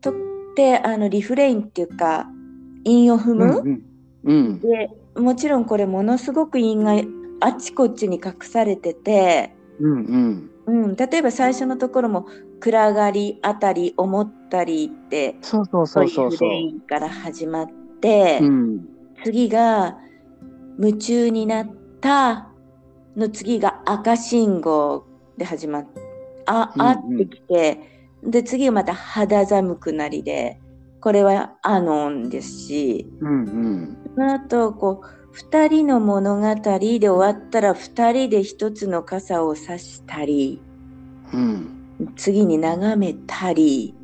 [0.00, 0.14] とっ
[0.54, 2.28] てあのリフレインっていうか
[2.84, 3.82] 韻を踏む、うん。
[4.22, 6.94] うん、でもちろんこれものすごく韻が
[7.40, 10.50] あちこちに隠されてて、うんうん。
[10.66, 12.26] うん、例えば最初のところも
[12.60, 16.48] 「暗がりあたり思ったり」ってそうそうそうそうそう。
[16.48, 17.68] いうから始まっ
[18.00, 18.38] て。
[18.42, 18.86] うん。
[19.24, 19.98] 次が
[20.78, 22.48] 夢中になった
[23.16, 25.04] の次が赤信号
[25.36, 26.00] で始まって
[26.46, 27.80] あ、あってきて、
[28.22, 30.58] で次がまた肌寒くなりで
[31.00, 40.60] これはアノンですし、うんうん、その後こう2人の物語で終わったら2人で1つの傘を差したり
[41.32, 43.94] うん、次に眺めたり、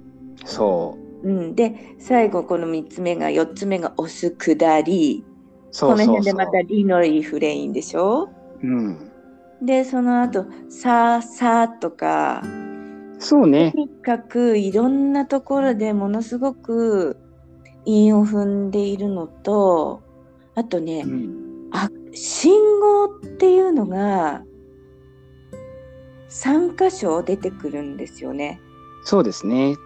[0.44, 1.28] そう。
[1.28, 5.24] うん、で最後この3つ目が4つ目が押す下り。
[5.72, 6.06] そうそうそう。
[6.06, 8.28] この辺でまたリのリフレインでしょ？
[8.62, 9.10] うん、
[9.60, 12.42] でその後さあさあとか。
[13.18, 13.72] そうね。
[13.72, 17.16] とにかくいろんなところでものすごく
[17.86, 20.02] 韻を踏んでいるのと
[20.56, 21.68] あとね、うん。
[21.70, 24.42] あ信号っていうのが
[26.30, 28.60] 3箇所出てくるんですよね。
[29.04, 29.76] そうですね。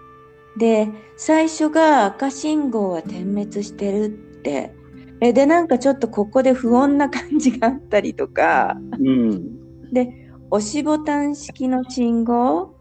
[0.56, 4.08] で最初が赤信号は点滅してるっ
[4.42, 4.74] て。
[5.22, 8.76] えでなんかちょっとここで不穏な感じがあったりとか。
[8.98, 9.92] うん。
[9.92, 12.74] で押しボタン式の信号。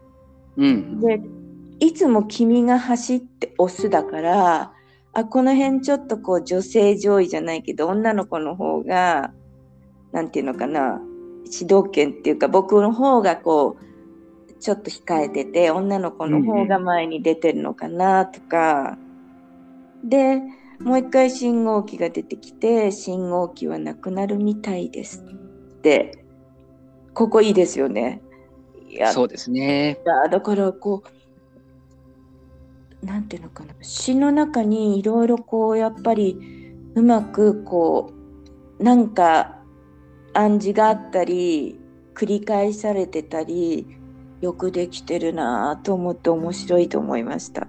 [0.56, 1.00] うん。
[1.00, 1.20] で
[1.80, 4.72] いつも君が走って押すだから
[5.12, 9.32] あこの辺ちょっとこう女性上位じゃないけど女の子の方が
[10.12, 11.00] なんていうのかな
[11.44, 18.98] 主導権っていうか僕の方がこうちょっと控えてて女の子の方が前に出てるのかなとか、
[20.04, 20.42] で
[20.80, 26.20] もう一回信号機が出てきて信号機はなくなるみたいですって。
[27.14, 28.22] ここいいですよね。
[28.88, 29.98] いやそうですね。
[30.04, 31.08] だだからこう
[33.02, 33.74] なんていうのかな。
[33.80, 38.12] 詩の中にいろいろこうやっぱりうまくこ
[38.78, 39.58] うなんか
[40.34, 41.78] 暗示があったり
[42.14, 43.86] 繰り返されてたり
[44.40, 47.68] よくできてるなぁと思って面白いと思いました。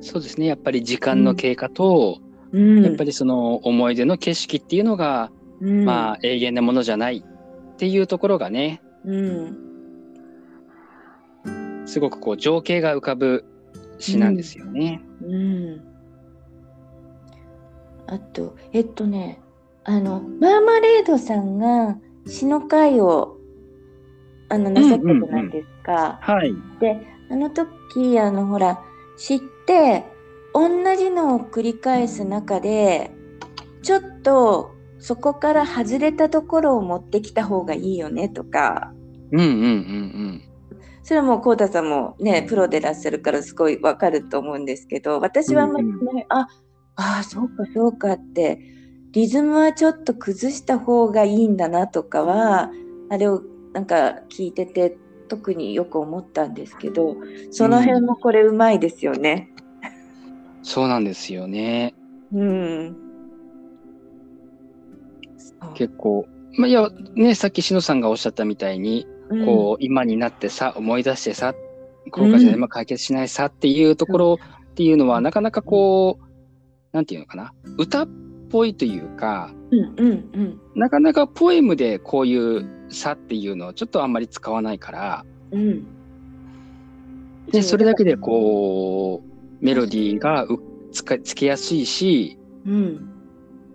[0.00, 0.46] そうですね。
[0.46, 2.18] やっぱり時間の経過と、
[2.52, 9.56] うん、やっぱりその思い出の景色っていうのが、うん、まあ永遠なものじゃないっていうところがねうん、
[11.86, 13.44] すごくこう情景が浮かぶ
[13.98, 15.02] 詩なんですよね。
[15.22, 15.80] うん。
[18.06, 19.40] あと、えっとね、
[19.84, 23.36] あの、マーマレードさんが詩の会を
[24.48, 26.18] あのなさったじゃないですか。
[26.20, 26.54] はい。
[26.80, 28.82] で、あの時、あの、ほら、
[29.16, 30.04] 詩って
[30.54, 33.10] 同じのを繰り返す中で、
[33.82, 38.92] ちょっとそこから外れたところを持ってきた方がいいよねとか、
[39.32, 40.42] うんうんうん
[41.06, 46.48] それはもう、こうたさんもね、プロでいらっしゃるからすごいわかると思うんですけど、私はあんまり、ねうんあ、
[46.96, 48.58] ああ、そうかそうかって、
[49.12, 52.72] リズムはちょっと崩した方がいいんだなとかは、
[53.08, 53.40] あれを
[53.72, 57.16] なんか聞いてて特によく思ったんですけど、
[57.52, 59.52] その辺もこれうまいですよね。
[60.58, 60.64] うん。
[60.64, 61.94] そうなんですよね。
[62.32, 62.96] うん。
[65.76, 66.26] 結構。
[66.58, 71.54] まあ、いや、ね、さっきしのさんがおっしゃったみたいに、うんこう、今になってさ、思い出してさ、
[72.10, 74.38] 後悔じゃ今解決しないさっていうところ
[74.70, 76.26] っていうのは、なかなかこう、
[76.92, 78.08] なんていうのかな、歌っ
[78.50, 85.86] ぽいというか、うんうんうんなかなかポエムでこういうさっていうのをちょっとあんまり使わないから、うん。
[87.50, 90.60] で、それだけでこう、メロディーがう
[90.92, 93.15] つかつけやすいし、うん。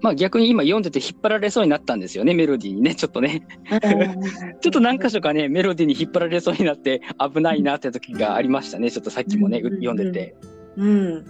[0.01, 3.45] まあ逆に今読んでて引っ張られそうになったんですよね、メロディーにね、ちょっとね。
[4.61, 10.35] ちょっと何箇所かね、メロディーに引っ張られそうになって危ないなって時がありましたね、ちょっとさっきもね、読んでて。
[10.75, 11.25] うん。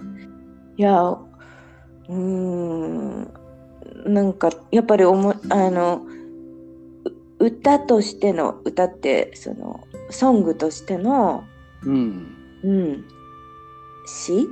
[0.78, 3.34] いや、うーん、
[4.06, 6.06] なんかやっぱりおもあの
[7.40, 11.44] う歌としての歌ってそのソングとしての、
[11.84, 12.38] うん。
[12.64, 13.06] うん、
[14.06, 14.48] 詩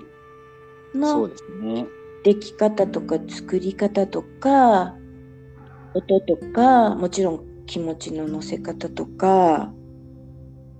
[0.93, 1.86] そのうですね。
[2.23, 4.95] でき方とか作り方とか
[5.93, 9.71] 音とかもちろん気持ちの乗せ方とか、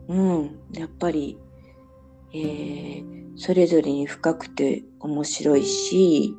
[0.08, 1.38] うん、やっぱり、
[2.34, 6.36] えーそれぞれに深くて面白いし、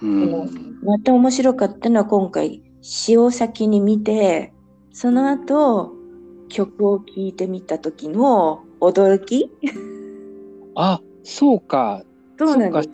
[0.00, 0.78] うん。
[0.80, 4.52] また面白かったのは今回詩を先に見て
[4.92, 5.90] その後
[6.48, 9.50] 曲を聴いてみた時の驚き？
[10.76, 12.04] あ、そうか。
[12.38, 12.88] そうなんです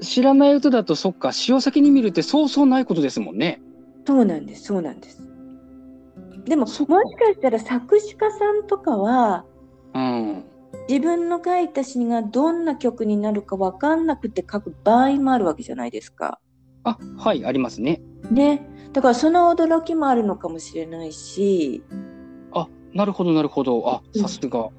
[0.00, 3.60] 知らない歌だとそっか、詩を先に見るってそうそうないことですもんね。
[4.06, 5.22] そうなんですそうなんです
[6.46, 6.94] でももしかか
[7.34, 9.44] したら作詞家さんとかは
[9.94, 10.44] うん。
[10.88, 16.40] 自分の書いた詩がどんな曲になるか分かんなくて書く場合もあるわけじゃないですか。
[16.84, 18.00] あ、はい、ありますね。
[18.30, 18.66] ね。
[18.92, 21.82] だからその驚きもあるのかもしれないし、
[22.52, 23.82] あ、なるほど、なるほど。
[23.86, 24.70] あ、うんさすが。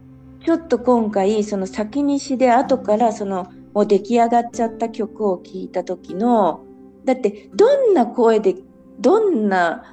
[0.44, 6.66] ちょっと今回その先に詩で後からそのもう出来上がっちゃった曲を聴いた時の
[7.06, 8.56] だってどんな声で
[9.00, 9.84] どんな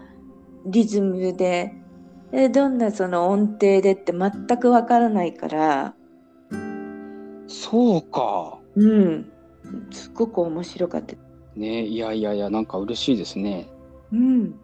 [0.66, 1.72] リズムで
[2.32, 5.94] でどんなその音程でって全くわからないから
[7.46, 8.58] そうか。
[8.74, 9.32] うん
[9.90, 11.16] すごく面白かった。
[11.56, 13.68] ねいやいやいや、なんか嬉しいですね。
[14.12, 14.54] うん、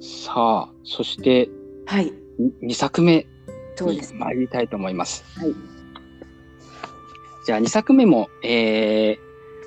[0.00, 1.48] さあ、そして
[1.86, 2.12] はい
[2.62, 3.26] 2作目に
[3.76, 4.14] そうです。
[4.14, 5.24] 参りたいと思います。
[5.38, 5.71] はい
[7.44, 9.18] じゃあ2作目も、えー、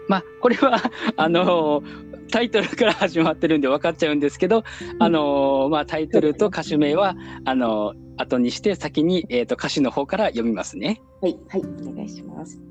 [0.07, 0.79] まあこれは
[1.17, 1.83] あの
[2.31, 4.63] タイトルから始まってるんで分かっちゃうんですけど、
[4.99, 7.15] あのまあタイトルと歌手名は
[7.45, 11.01] あの後にして先に、えー、と歌詞の方から読みますね。
[11.21, 12.61] はいはいお願いします。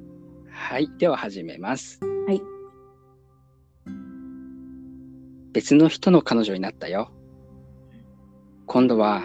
[0.51, 2.01] はい、では始めます。
[2.27, 2.41] はい。
[5.53, 7.11] 別の人の彼女になったよ。
[8.67, 9.23] 今度は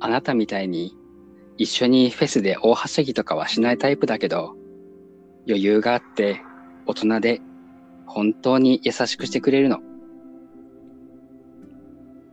[0.00, 0.96] あなたみたいに
[1.58, 4.56] 一緒にフェスで大はしゃぎとかはしないタイプだけど、
[5.46, 6.42] 余裕があって
[6.86, 7.40] 大人で
[8.06, 9.78] 本当に優しくしてくれるの。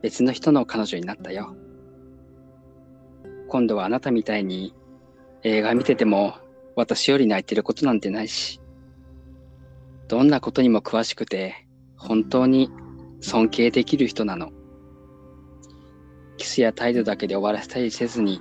[0.02, 1.54] 別の人の彼女になったよ。
[3.48, 4.74] 今度はあなたみたいに
[5.42, 6.34] 映画見てても
[6.76, 8.60] 私より泣いてることなんてないし、
[10.06, 12.70] どんなことにも詳しくて本当に
[13.20, 14.50] 尊敬できる人なの。
[16.36, 18.40] キスや態度だけで終わらせたりせずに、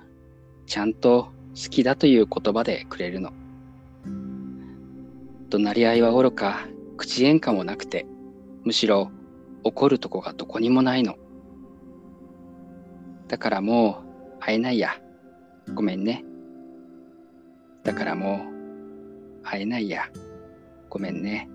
[0.68, 3.32] ちゃんと好きだという言葉でくれるの。
[5.50, 6.68] 怒鳴り合いは愚か、
[6.98, 8.06] 口喧嘩もなくて、
[8.66, 9.12] むしろ
[9.64, 11.16] 怒るとこがどこにもないの。
[13.30, 14.04] だからも
[14.40, 15.00] う会えないや。
[15.74, 16.26] ごめんね。
[17.84, 18.46] だからも
[19.42, 20.10] う会えないや。
[20.90, 21.50] ごめんね。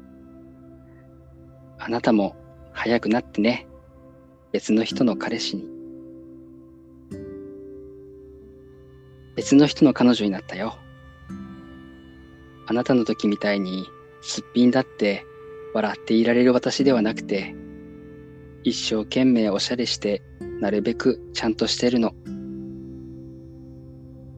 [1.79, 2.35] あなたも
[2.73, 3.67] 早くなってね。
[4.53, 5.69] 別の人の彼氏に。
[9.37, 10.79] 別の人の彼女になったよ。
[12.73, 13.87] あなたの時みたいに
[14.23, 15.27] すっぴんだって
[15.75, 17.55] 笑っていられる私ではなくて、
[18.63, 20.23] 一生懸命おしゃれして
[20.59, 22.15] なるべくちゃんとしてるの。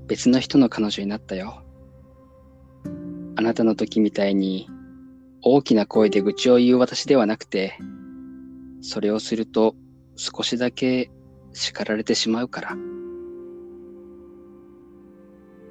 [0.09, 1.63] 別の人の彼女になったよ。
[3.37, 4.69] あなたの時みたいに
[5.41, 7.79] 大きな声で愚痴を言う私ではなくて、
[8.81, 9.77] それをすると
[10.17, 11.09] 少しだけ
[11.53, 12.77] 叱られてしまうから。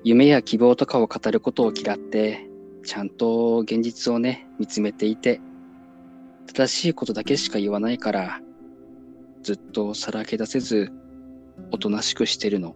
[0.05, 2.53] 夢や希望とかを語ることを嫌って、
[2.84, 5.40] ちゃんと現実をね、見つめていて、
[6.48, 8.42] 正しいことだけしか言わないから、
[9.42, 10.92] ずっとさらけ出せず、
[11.72, 12.76] おとなしくしてるの。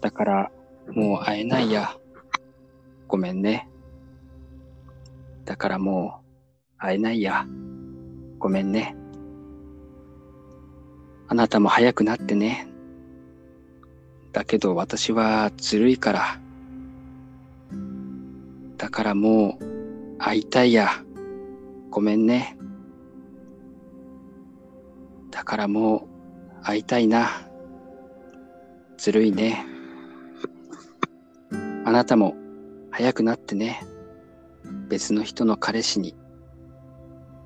[0.00, 0.50] だから、
[0.92, 1.96] もう会えないや。
[3.06, 3.68] ごめんね。
[5.44, 7.46] だからもう会えないや。
[8.38, 8.96] ごめんね。
[11.28, 12.68] あなたも早くなってね。
[14.32, 16.40] だけど私はずるいから。
[18.80, 20.88] だからもう会いたいや。
[21.90, 22.56] ごめんね。
[25.30, 26.08] だからも
[26.62, 27.28] う会いたいな。
[28.96, 29.66] ずるいね。
[31.84, 32.34] あなたも
[32.90, 33.84] 早くなってね。
[34.88, 36.16] 別の人の彼氏に。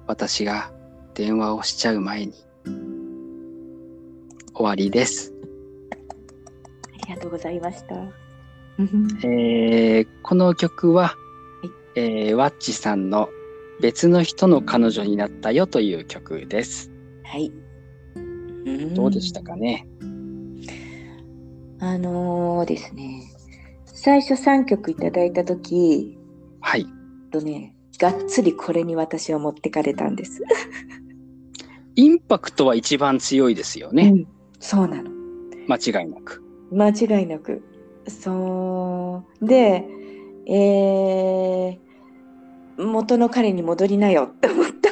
[0.07, 0.70] 私が
[1.14, 2.35] 電話をしちゃう前に。
[4.55, 5.35] 終わりです。
[7.03, 7.97] ありがとうございました。
[8.76, 11.16] えーこの曲は、
[11.97, 13.28] えーワッチさんの
[13.80, 16.90] 別の人の彼女になったよという曲です。
[17.24, 17.53] はい。
[18.95, 19.86] どうでしたかね？
[21.80, 23.22] あのーですね、
[23.84, 26.16] 最初3曲いただいたとき、
[26.61, 26.86] はい。
[27.30, 30.40] とね、がっつりこれに私は持ってかれたんです。
[31.97, 34.12] インパクトは一番強いですよね。
[34.14, 34.26] うん
[34.61, 35.11] そうなの。
[35.68, 36.42] 間違いなく。
[36.72, 37.62] 間違いなく。
[38.09, 39.47] そう。
[39.47, 39.84] で、
[40.47, 41.78] えー、
[42.77, 44.91] 元の彼に戻りなよって思った。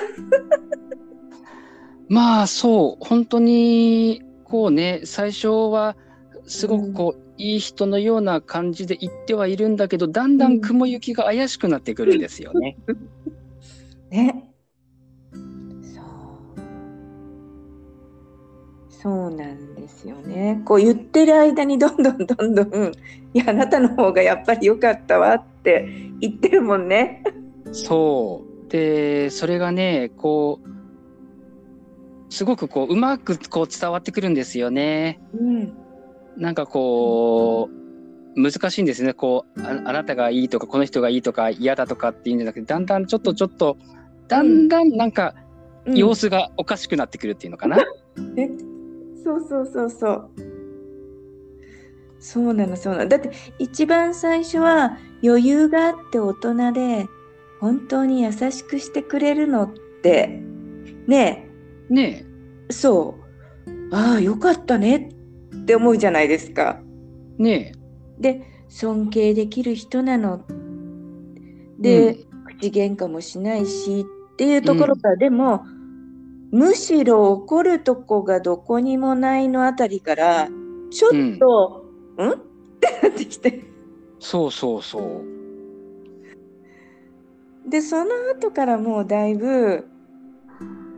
[2.09, 5.97] まあそう、本当にこうね、最初は
[6.47, 12.77] すごくこう、いい人のような感じで言ってはいるんだけど、だんだん雲行きが怪しくなってくるんですよね。
[14.11, 14.53] ね。
[15.83, 16.53] そう。
[18.91, 20.61] そうなんですよね。
[20.65, 22.93] こう言ってる間にどんどんどんどん、
[23.33, 25.89] いや、あなたの方がやっぱり良かったわって
[26.21, 27.25] 言ってるもんね。
[27.73, 28.71] そう。
[28.71, 35.21] で、それがね、こう、すごくこう、うまくこう伝わってくるんですよね。
[35.39, 35.73] うん。
[36.37, 39.13] なんかこう、難しいんですね。
[39.13, 43.77] こうあ、あなたがいいとか、この人がいいとか、嫌だとかっていうんじゃなくて、だんだんちょっとちょっと、
[44.29, 45.35] だんだんなんか
[45.85, 47.77] うん様子がおかしくなってくるっていうのかな。
[48.37, 48.49] え？
[49.23, 50.31] そうそうそうそう。
[52.19, 53.09] そうなのそうなの。
[53.09, 57.09] だって一番最初は余裕があって大人で
[57.63, 60.43] 本当に優しくしてくれるのって
[61.07, 61.49] ね
[61.89, 62.27] ね
[62.71, 63.15] そ
[63.67, 63.95] う。
[63.95, 65.13] ああよかったね
[65.57, 66.81] って思うじゃないですか。
[67.39, 67.73] ね
[68.19, 70.45] で尊敬できる人なの。
[71.79, 72.25] で、
[72.59, 75.11] 口喧嘩もしないしっていうところか。
[75.11, 75.65] ら、でも
[76.51, 80.49] むしろ怒るとこがどこにもないのあたりから
[80.91, 81.85] ちょっと、
[82.19, 82.35] うん、っ
[82.81, 83.63] てなってきて。
[84.19, 85.42] そうそうそう。
[87.69, 89.87] でその後からもうだいぶ、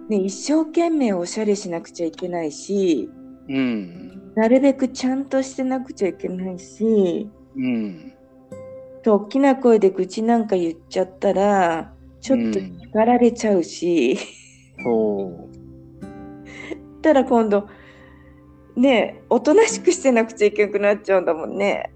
[0.08, 3.10] ね、一生懸命おしゃれしなくちゃいけないし
[3.48, 4.32] うん。
[4.34, 8.12] なるべくちゃんとしてなくちゃいけないしうん。
[9.02, 14.16] と大きな声で愚痴なんか言っちゃったらちょっとうん叱られちゃうし、
[14.82, 15.54] そう。
[17.02, 17.68] たら今度
[18.76, 21.92] ねおとなしくしてなくちゃいけなくなっちゃうんだもんね。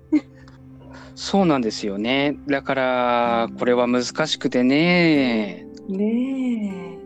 [1.20, 2.38] そうなんですよね。
[2.46, 6.96] だから、これは難しくてね、ね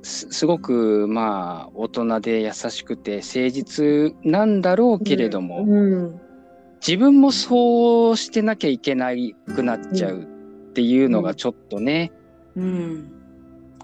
[0.00, 5.04] すすごく、まあ、大人で優しくて誠実なんだろうえ。
[5.04, 6.20] けれども、うん
[6.80, 9.10] 自分もそうしてなきゃいけな
[9.54, 12.10] くなっちゃうっていうのがちょっとね、
[12.56, 13.12] うん、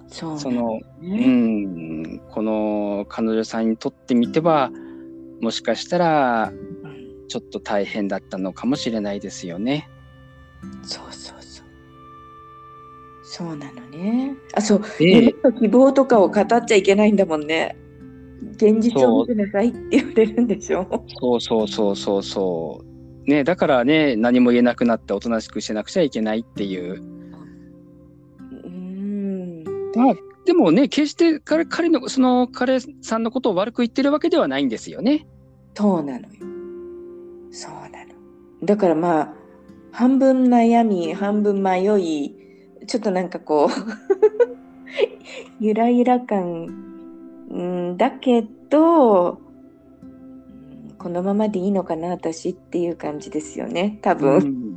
[0.09, 1.27] そうその、うね。
[1.27, 4.71] ん、この彼女さんにとってみては、
[5.43, 6.66] もしかしたら、うん
[7.27, 9.89] ちょっと大変だったのかもしれないですよね。
[10.83, 11.67] そうそうそう。
[13.25, 14.35] そうなのね。
[14.55, 14.83] あ、そう。
[14.99, 17.77] で夢と希望とかを語っちゃいけないんだもんね。
[18.53, 21.05] 現実を見てなさいって言われるんでしょ。
[21.21, 23.31] そうそうそうそうそう。
[23.31, 27.03] ね、だからね、何も言えなくなっておとなしくしてなくちゃいけないっていう。
[28.65, 29.65] うん。
[29.97, 30.15] まあ、
[30.45, 35.27] でもね、決して彼彼の、その彼さんのことを悪く言ってるわけではないんですよね。
[35.75, 36.56] そうなのよ。
[37.57, 38.15] そうなの。
[38.63, 39.35] だからまあ、
[39.91, 42.35] 半分悩み、半分迷い、
[42.87, 43.69] ちょっとなんかこう、
[45.59, 46.67] ゆらゆら感、
[47.51, 49.47] うん、だけど、うん
[50.99, 54.35] このままでいいのかな、私っていう感じですよね、多分。
[54.35, 54.77] うん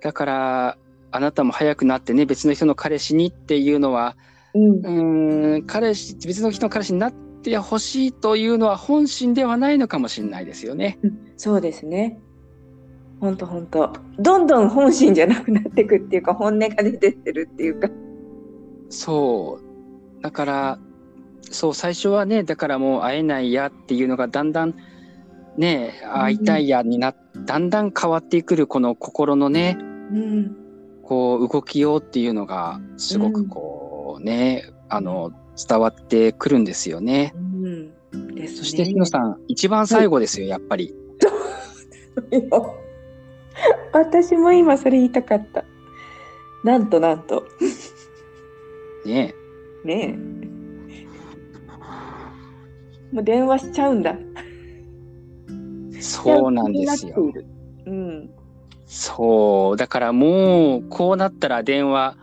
[0.00, 0.78] だから、
[1.12, 4.16] あなたも早くなってね、別の人の彼氏にっていうのは、
[4.52, 10.98] うんうーん、彼氏、別の人の彼氏になってほしいというのは本心ではないのかもしれないですよね。
[11.36, 12.18] そうですね。
[13.20, 13.92] ほんとほんと。
[14.18, 17.88] どんどん本心じゃなくなっていくっていうか、本音が出てってるっていうか。
[18.88, 20.22] そう。
[20.22, 20.78] だから、
[21.50, 24.74] そう、最初はね、だからもう会えないやっていうのがだんだん、
[25.56, 29.84] ね、会いたいやになっ、だんだん変わってくるこの心のね、う
[30.14, 30.56] ん。
[31.02, 37.34] こう動きようっていうのが、すごくこうね、あの、伝わってくるんですよね。
[37.36, 37.92] うん。
[38.34, 38.48] ね。
[38.48, 40.94] そして、ひのさん、一番最後ですよ、やっぱり。
[43.92, 45.64] 私も今それ言いたかった。
[46.64, 47.44] なんとなんと。
[49.04, 49.34] ね。
[49.84, 50.42] ねえ。
[53.12, 54.16] もう電話しちゃうんだ。
[56.00, 57.14] そうなんですよ
[57.86, 58.30] うん。
[58.86, 59.76] そう。
[59.76, 62.16] だからもう、こうなったら電話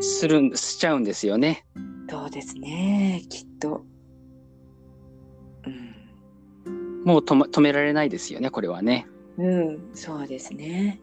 [0.00, 1.64] するん、しちゃうんですよね。
[2.08, 3.22] そうですね。
[3.28, 3.84] きっと。
[5.66, 7.04] うん。
[7.04, 9.06] もう止,、ま、止められないですよね、これはね。
[9.38, 9.90] うん。
[9.94, 11.00] そうですね。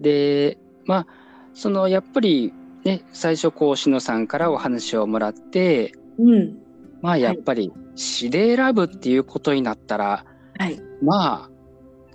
[0.00, 1.06] で、まあ、
[1.54, 2.52] そのやっぱり
[2.84, 6.58] ね、最初こう、しのさんからお話をもらって、うん。
[7.02, 10.24] まあやっぱり詩で選ぶっていうことになったら、
[10.58, 10.80] はい。
[11.02, 11.50] まあ、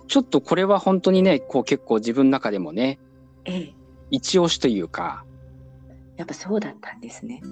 [0.08, 2.98] ちょっとこれは本当にね、こう結構自分の中でもね、
[3.44, 3.74] ええ。
[4.12, 5.24] 一押しというか、
[6.16, 7.42] やっぱそうだったんですね。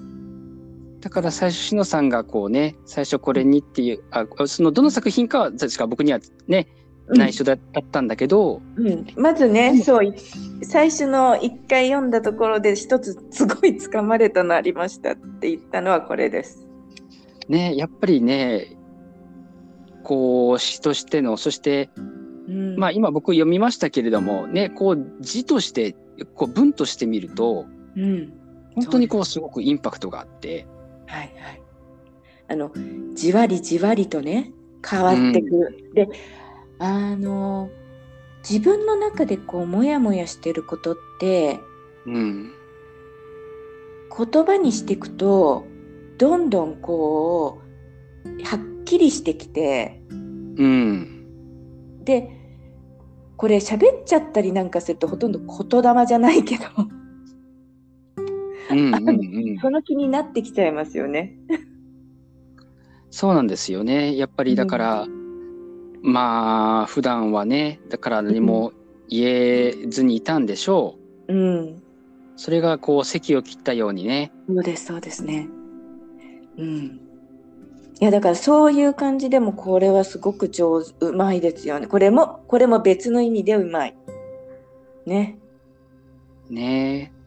[1.01, 6.67] だから最初、しのさんがこうね、最初これにっていう、あそのどの作品かは確か僕にはね、
[7.07, 7.57] 内緒だっ
[7.91, 10.13] たんだけど、うん、まずね、そうい
[10.61, 16.67] 最初の一回読んだところで一つすごい掴まれたのありましたって言ったのはこれです。
[17.49, 18.77] ね、やっぱりね、
[20.03, 21.89] こう詩としての、そして
[22.47, 25.95] うん、まあ今僕読みましたけれども、ね、こう字として、
[26.35, 28.33] こう文として見ると、うん、
[28.75, 30.65] 本当にこうすごくインパクトがあって、
[31.07, 31.61] はいはい。
[32.47, 32.71] あの
[33.13, 34.51] じわりじわりとね
[34.87, 35.91] 変わってくる。
[35.93, 36.09] で、
[36.79, 37.69] あの
[38.47, 41.59] 自分の中でこうモヤモヤしてることって
[42.05, 42.51] うん、
[44.17, 45.65] 言葉にしていくと
[46.17, 47.61] どんどんこ
[48.25, 50.01] うはっきりしてきて。
[50.57, 52.40] うん、で
[53.41, 56.65] これ喋っちゃったりなんかするとほとんど言霊じゃないけど
[58.69, 59.11] うん、うん、う
[59.55, 59.57] ん。
[59.59, 61.33] その気になってきちゃいますよね。
[63.09, 64.15] そうなんですよね。
[64.15, 65.07] やっぱりだから、
[66.03, 68.73] まあ普段はね、だから何も
[69.09, 71.33] 言えずにいたんでしょう。
[71.33, 71.81] うん、
[72.35, 75.49] それがこう席を切ったようにね、そうですそうですね。
[76.59, 77.10] うん。
[78.01, 81.85] いやだからそういう感じでもこれはすごく上手うまいですよね。
[81.85, 83.95] これもこれも別の意味でうまい。
[85.05, 85.37] ね。
[86.49, 87.21] ねえ。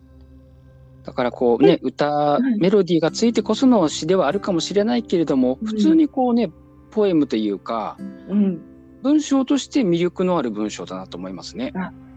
[1.05, 6.51] だからこうね、歌、いメロディーがついてこその詩ではあるかもしれないけれども、うん普通にこうね、
[6.91, 7.97] ポエムというか、
[8.29, 8.61] うん。
[9.03, 11.73] 文章として魅力のある文章だなと思いますね。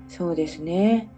[0.08, 1.12] そうですね。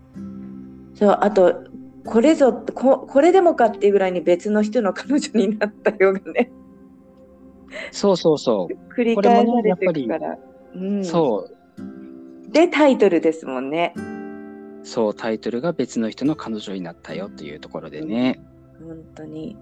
[0.94, 1.64] そうあと
[2.06, 6.52] これぞここれでもかっていうぐらいに別の人の彼女になったようがね
[7.92, 8.94] そうそうそう。
[8.94, 10.38] 繰り返されていくから。
[10.76, 12.52] うん、そう。
[12.52, 13.94] でタイトルですもんね。
[14.84, 18.42] そう、タイトルが別の人の彼女になったよというところでね。
[18.80, 19.58] 本当に。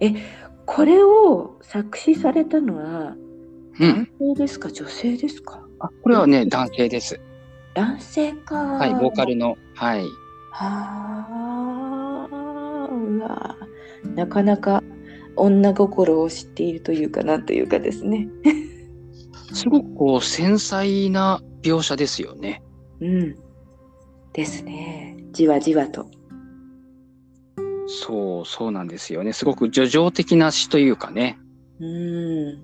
[0.00, 0.14] え
[0.64, 3.16] これを作詞されたのは
[3.80, 4.08] うん。
[4.18, 5.60] 男性ですか、女性ですか？
[5.80, 7.20] あ、これはね、男性です。
[7.74, 8.56] 男性か。
[8.56, 9.56] はい、ボーカルの。
[9.74, 10.04] はい。
[10.50, 13.56] はあ、うわ
[14.16, 14.82] なかなか
[15.40, 18.28] 女心を知っているというかなんというかですね。
[19.52, 22.62] すごくこう、繊細な描写ですよね。
[23.00, 23.36] うん。
[24.32, 25.16] ですね。
[25.32, 26.06] じわじわと。
[27.86, 29.32] そう、そうなんですよね。
[29.32, 31.38] すごく叙情的な詩というかね。
[31.80, 32.62] うん。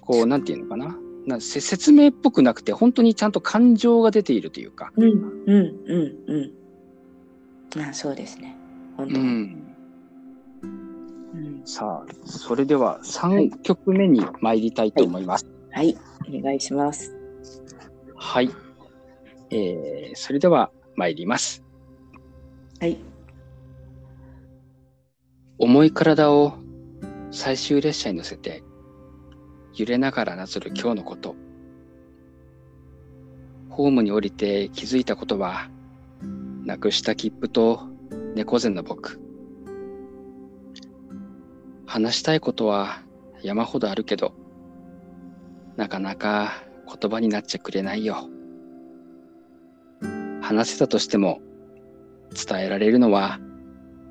[0.00, 0.96] こう、なんていうのかな。
[1.26, 4.90] なせ説明っぽくなくて、本当にちゃんと感情が出ているというか。
[4.96, 6.52] うん、うん、うん、
[7.76, 7.82] うん。
[7.82, 8.56] あそうですね。
[8.96, 9.20] 本当に。
[9.20, 9.61] うん。
[11.62, 15.46] うんさあ、それでは3曲目に参りたいと思います。
[15.70, 15.96] はい、
[16.28, 17.16] お願いします。
[18.16, 18.50] はい。
[19.50, 21.62] えー、それでは参ります。
[22.80, 22.98] はい。
[25.58, 26.54] 重い体を
[27.30, 28.64] 最終列車に乗せて、
[29.74, 31.36] 揺れながらなぞる今日のこと。
[33.70, 35.70] ホームに降りて気づいたことは、
[36.64, 37.88] なくした切符と
[38.34, 39.21] 猫背の僕。
[41.92, 43.02] 話したいことは
[43.42, 44.32] 山ほどあるけど、
[45.76, 48.30] なかなか言葉になっちゃくれないよ。
[50.40, 51.42] 話せたとしても、
[52.30, 53.38] 伝えられるのは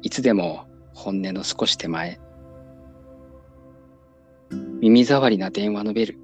[0.03, 2.19] いつでも本音の少し手前。
[4.79, 6.19] 耳障りな電話のベル。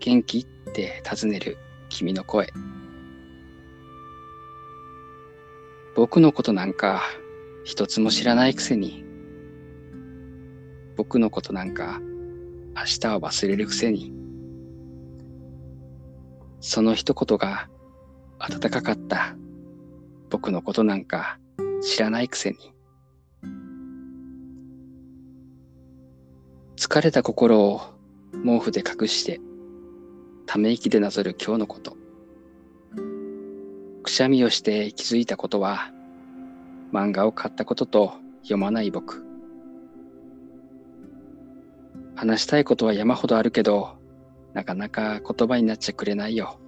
[0.00, 1.56] 元気って尋ねる
[1.88, 2.48] 君の声。
[5.94, 7.04] 僕のことなんか
[7.62, 9.05] 一つも知らないくせに。
[10.96, 12.00] 僕のことなんか
[12.74, 14.12] 明日は忘れるくせに。
[16.60, 17.68] その一言が
[18.38, 19.36] 温かかった
[20.30, 21.38] 僕のことなんか
[21.82, 22.72] 知らないくせに。
[26.76, 27.80] 疲れた心を
[28.44, 29.40] 毛布で隠して、
[30.46, 31.96] ため息でなぞる今日のこと。
[34.02, 35.90] くしゃみをして気づいたことは、
[36.92, 39.25] 漫画を買ったことと読まない僕。
[42.16, 43.98] 話したいことは山ほどあるけど、
[44.54, 46.58] なかなか言葉になっちゃくれないよ。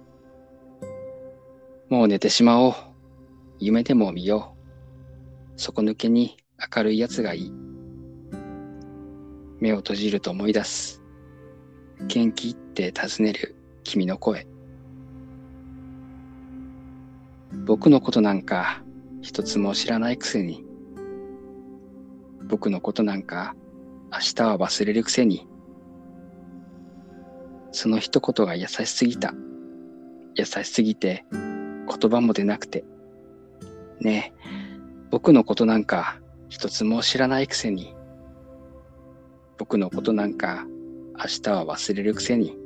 [1.89, 2.73] もう寝てしまおう。
[3.57, 4.55] 夢でも見よ
[5.57, 5.59] う。
[5.59, 6.37] 底抜けに
[6.75, 7.53] 明るいやつがいい。
[9.59, 11.01] 目を閉じると思い出す。
[12.07, 14.45] 元気って尋ねる君の声。
[17.65, 18.83] 僕のことなんか
[19.21, 20.63] 一つも知らないくせに。
[22.47, 23.55] 僕のことなんか
[24.11, 25.47] 明日は忘れるくせに。
[27.71, 29.33] その一言が優しすぎた。
[30.35, 32.83] 優しすぎて言葉も出なくて。
[33.99, 34.49] ねえ、
[35.11, 37.93] 僕のことなんか一つも知らないくせに。
[39.57, 40.65] 僕のことなんか
[41.17, 42.57] 明日は忘れるくせに。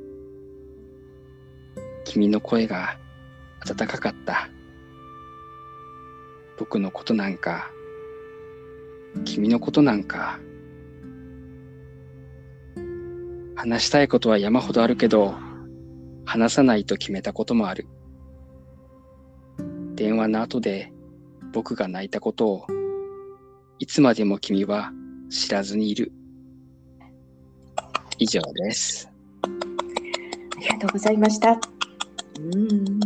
[2.06, 2.98] 君の声が
[3.66, 4.50] 温かかった。
[6.58, 7.70] 僕のことなんか、
[9.26, 10.40] 君のことなんか。
[13.56, 15.36] 話したいことは山ほどあるけど、
[16.26, 17.88] 話さないと決めたこともある。
[19.96, 20.92] 電話の後で
[21.52, 22.68] 僕が泣いたことを、
[23.80, 24.92] いつまでも君は
[25.30, 26.12] 知らずにいる。
[28.18, 29.10] 以上です。
[29.44, 31.52] ありがとうございました。
[31.52, 33.00] うん。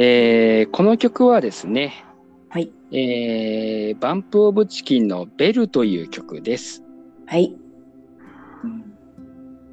[0.00, 2.04] えーこの曲はですね、
[2.50, 2.70] はい。
[2.92, 6.82] えーバンプオブチキンのベルという曲です。
[7.26, 7.56] はい。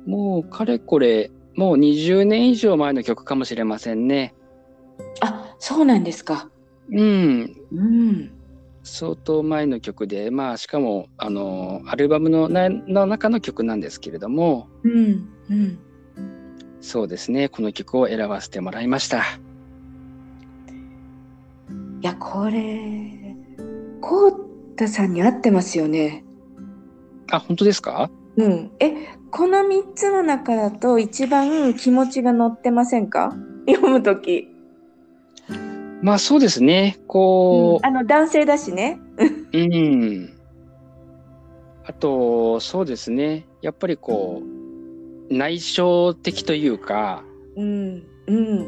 [0.06, 4.34] もうかれこれ、もう20年以上前の曲かもしれませんね。
[5.22, 6.49] あ、そうなんですか。
[6.91, 8.32] うん、うん。
[8.84, 15.30] 相当前の曲で、まあしかも、あの、アルバムのなの中の曲なんですけれども、うん。
[15.49, 15.80] うん。
[16.82, 19.20] そうですね、この曲を選ばせてもらいました。
[19.20, 19.22] い
[22.01, 23.36] や、これ、
[24.01, 24.32] こう
[24.72, 26.26] 太さんに合ってますよね。
[27.32, 28.12] あ、本当ですか？
[28.36, 28.72] うん。
[28.82, 28.91] え、
[29.36, 33.34] この3つの中だと一番気持ちが乗ってませんか？
[33.68, 34.48] 読むとき。
[36.04, 37.00] まあそうですね。
[37.08, 39.00] こあの、男性だしね。
[39.18, 40.34] う、 うん。
[41.84, 43.48] あと、そうですね。
[43.64, 44.44] やっぱりこ
[45.32, 47.24] う、内省的というか、
[47.56, 48.04] うん。
[48.28, 48.68] うん。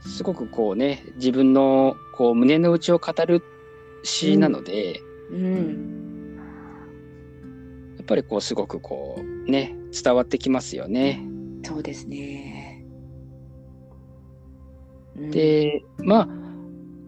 [0.00, 3.42] すごくこうね、自分のこう胸の内を語る
[4.02, 6.00] 詩なので、うん。
[6.08, 6.09] やっ
[8.10, 11.24] ぱりこうすごくこうね、伝わってきますよね。
[11.62, 12.84] そうですね。
[15.16, 16.28] うん、で、まあ、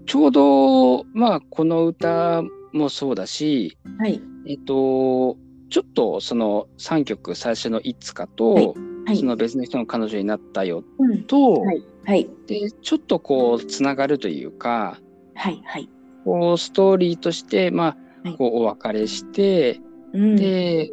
[0.07, 2.43] ちょうど、まあ、この歌
[2.73, 4.23] もそうだし、はい。
[4.47, 5.37] えっと、
[5.71, 8.67] ちょっとその3曲最初の「いつかと」はい
[9.05, 11.25] はいその別の人の彼女になったようん。
[11.25, 11.83] と、はい。
[12.05, 12.31] はい。
[12.47, 14.99] でちょっとこうつながるというか
[15.35, 15.61] はい。
[15.65, 15.89] はい。
[16.25, 19.81] こうストーリーとしてまあはいこうお別れして、
[20.13, 20.37] うん。
[20.37, 20.91] で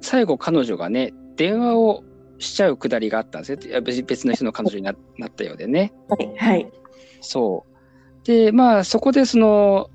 [0.00, 2.04] 最後彼女がね電話を
[2.38, 5.92] しちゃうくだりがあったんですよ別別の人の彼女にななったようでね。
[6.08, 6.34] はい。
[6.36, 6.72] はい。
[7.20, 7.66] そ
[8.24, 9.90] うでまあそこでその、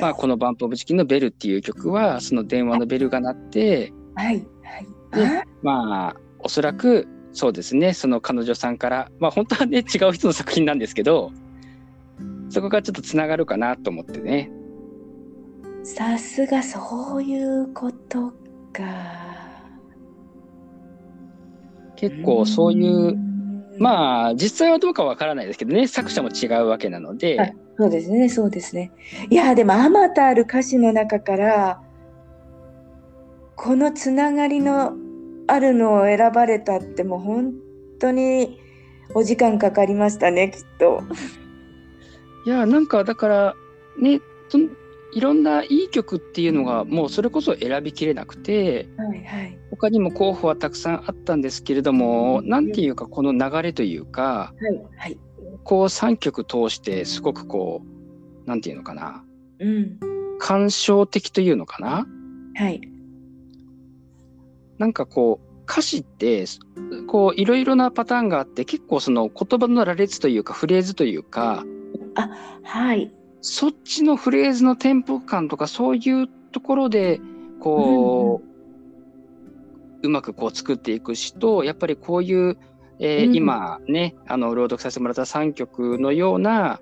[0.00, 4.46] まあ、この「バンプ・オブ・チキン」の「ベル」っていう曲はその電話のベルが鳴ってはい。
[4.62, 4.86] はい。
[5.12, 11.32] であまあおそらくそうですねその彼女さんからまあ本当はね違う人の作品なんですけど
[12.48, 14.50] そこがちょっとつながるかなと思ってね。
[15.82, 18.30] さすがそういうこと
[18.72, 18.82] か。
[21.96, 23.14] 結構そういうあ、
[23.78, 28.92] まあ実際はどうかわからないですけどね作者も違うわけなので、はいそうですね、そうですね。
[29.30, 31.80] いや、でも、あまたある歌詞の中から、
[33.56, 34.92] このつながりの
[35.46, 37.54] あるのを選ばれたって、もう本
[37.98, 38.60] 当に
[39.14, 41.00] お時間かかりましたね、きっと。
[42.44, 43.54] いやなんかだから
[43.98, 44.20] ね
[45.12, 49.58] いろんないい曲っていうのがもうそれこそ選びきれなくてはいはい。
[49.70, 55.18] 他にも候補はたくさんあったんですけれどもうんなんていうかこの流れというかはいはい。
[55.64, 59.24] こう3曲通してすごくこうなんていうのかな
[59.58, 59.98] うん。
[60.38, 62.06] 感傷的というのかな
[62.54, 62.80] はい。
[64.78, 66.46] なんかこう歌詞って
[67.06, 71.64] こういろいろなパターンがあって結構その言葉の羅列というかフレーズというか
[72.64, 73.12] はい。
[73.42, 77.20] そっちのフレーズのテンポ感とかそういうところで
[77.60, 78.42] こ
[80.02, 82.58] う、うまくこう作っていくしとやっぱりこういう、
[82.98, 86.80] えーうん今ねあの朗読させてもらった3曲のような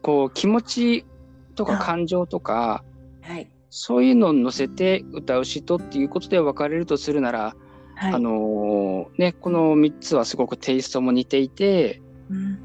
[0.00, 1.06] こう気持ち
[1.54, 2.82] とかあ感情とか
[3.22, 3.50] はい。
[3.68, 7.54] そういうのを乗せて歌うしとっていうことで分かれるとするなら、
[7.96, 8.14] はい。
[8.14, 12.00] あのーねこの3つはすごくテイストも似ていて
[12.30, 12.58] うん、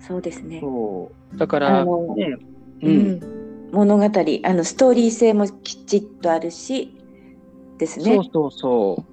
[0.00, 0.60] そうですね。
[0.60, 1.36] そう。
[1.36, 2.36] だから、あのね。
[2.82, 2.96] ううん。
[3.12, 3.20] ん、
[3.72, 4.08] 物語あ
[4.54, 6.96] のストーリー性もきちっとあるし
[7.78, 8.14] ですね。
[8.16, 9.04] そうそうそ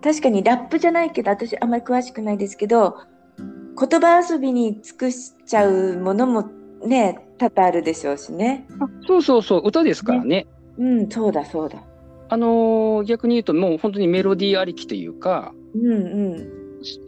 [0.00, 0.02] う。
[0.02, 2.98] 確かにラップじゃないけど私あんまり詳しくないですけど
[3.38, 6.44] 言葉遊びに尽くしちゃうものも
[6.84, 8.66] ね多々あるでしょうしね。
[8.80, 9.62] あそうそうそう。
[9.64, 10.46] 歌ですからね。
[10.76, 11.82] うんそうだそうだ。
[12.28, 15.96] あのー逆に言うともう本当にメロディーありきというかうんう
[16.36, 16.64] ん。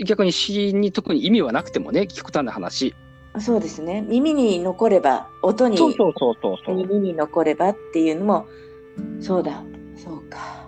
[0.07, 2.95] 逆に詩に特に意味はなくてもね極端な話。
[3.41, 4.05] そうですね。
[4.09, 6.34] 耳に残れば音にそうそうそう
[6.64, 6.76] そう。
[6.76, 8.47] 耳に残ればっていうのも
[9.20, 9.62] そうだ。
[9.97, 10.66] そうか。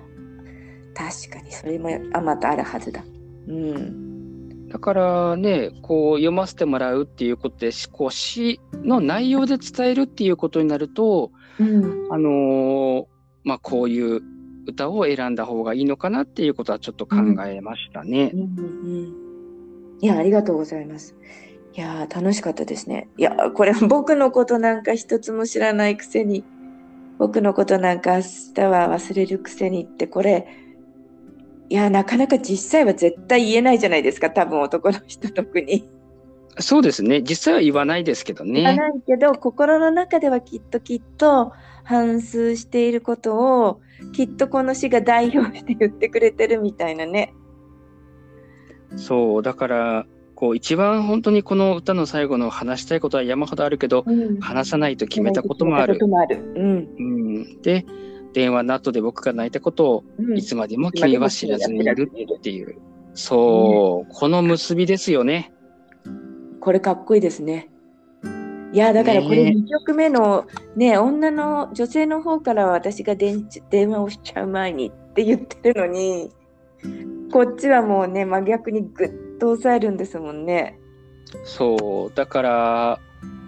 [0.95, 3.05] 確かにそれもあまたあるはずだ。
[3.47, 4.69] うん。
[4.69, 12.13] だからねこう読ませてもらうっていうことでこう詩の内容で伝えるっていうことになるとうん。
[12.13, 13.05] あのー
[13.45, 14.21] まあこういう
[14.67, 17.17] 歌を選んだ方がいいのかなっていうことはちょっと考
[17.47, 18.33] えましたね。
[18.35, 18.41] うん。
[18.41, 19.29] うん。
[20.01, 21.17] いや、ありがとうございます。
[21.79, 23.09] いやー、楽しかったですね。
[23.17, 26.43] いや、これ僕のことなんか一つも知らないくせに、
[27.19, 28.23] 僕のことなんか明
[28.53, 30.49] 日は忘れるくせにって、これ、
[31.69, 35.89] いや、なかなか実際は絶対言えないじゃないですか、多分男の人特に。
[36.59, 38.77] そうですね実際は言わないですけど言わね。
[38.77, 41.53] ないけど、心の中ではきっときっと
[41.85, 43.81] 反芻していることを、
[44.13, 47.35] きっとこの詩が代表して言ってくれてるみたいなね。
[48.97, 50.07] そうだから
[50.39, 54.39] こう一番本当にこの歌の最後の話したいことは山ほどあるけどうん。
[54.39, 55.99] 話さないと決めたこともある。
[56.01, 56.89] うん。
[56.97, 57.85] うん、で
[58.35, 60.39] 電話の後で僕が泣いたことをうん。
[60.39, 62.09] いつまでも君は知らずにいる
[62.39, 62.79] っていう、
[63.15, 65.53] そう、この結びですよね。
[66.61, 67.69] これかっこいいですね。
[68.73, 76.31] いやだからこれね2曲目のね女の女性の方からは私が電電話をしちゃう前にって言ってるのに
[77.33, 80.79] こっちはもうね真逆にぐっと抑えるんですもんね。
[81.45, 83.01] そうだから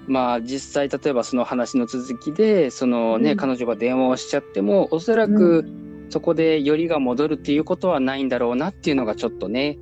[0.07, 5.65] まあ実際例えばその話の続きでそのね、うん彼女が電話をしちゃってもおそらく
[6.11, 9.79] そこでよりが戻るっていうことはないんだろうなっていうのがちょっとね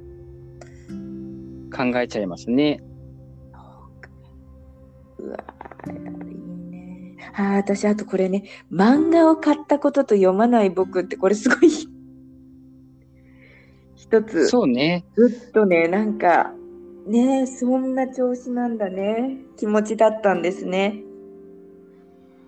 [1.75, 2.83] 考えちゃいますね。
[5.19, 6.39] うわーいい
[6.71, 7.17] ね。
[7.35, 11.71] あー私あとこれね漫画を買ったことと読まない僕ってこれすごい
[14.11, 15.05] 一つそうね。
[15.15, 16.53] ずっとねなんか
[17.07, 21.03] ねそんな調子なんだね気持ちだったんですね。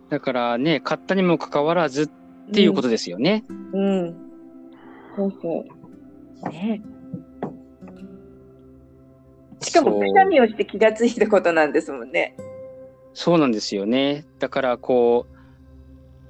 [0.08, 3.44] だからね買ったにもかかわらずっていうことですよね。
[3.72, 3.82] うん。
[3.82, 4.16] うん、
[5.16, 5.64] そうそ
[6.46, 6.48] う。
[6.48, 6.82] ね
[9.62, 12.34] しかもくしゃみをして気がついたことなんですもんね。
[13.12, 14.24] そうなんですよね。
[14.38, 15.39] だからこう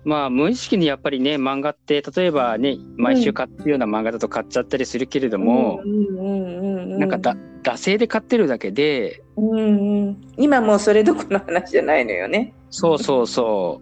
[0.05, 12.55] まあ無意識にやっぱりね漫画って例えばね毎週買ってるような漫画だと買っちゃったりするけれども、なんかだ惰性で買ってるだけでうんうん、今もうそれどころの話じゃないのよね。
[12.71, 13.81] そうそうそ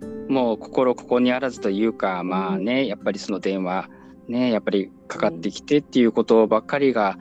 [0.00, 0.32] う。
[0.32, 3.88] もう心ここにあらずというかまあねやっぱりその電話
[4.28, 7.18] ねやっぱりかかってきてっていうことばっかりが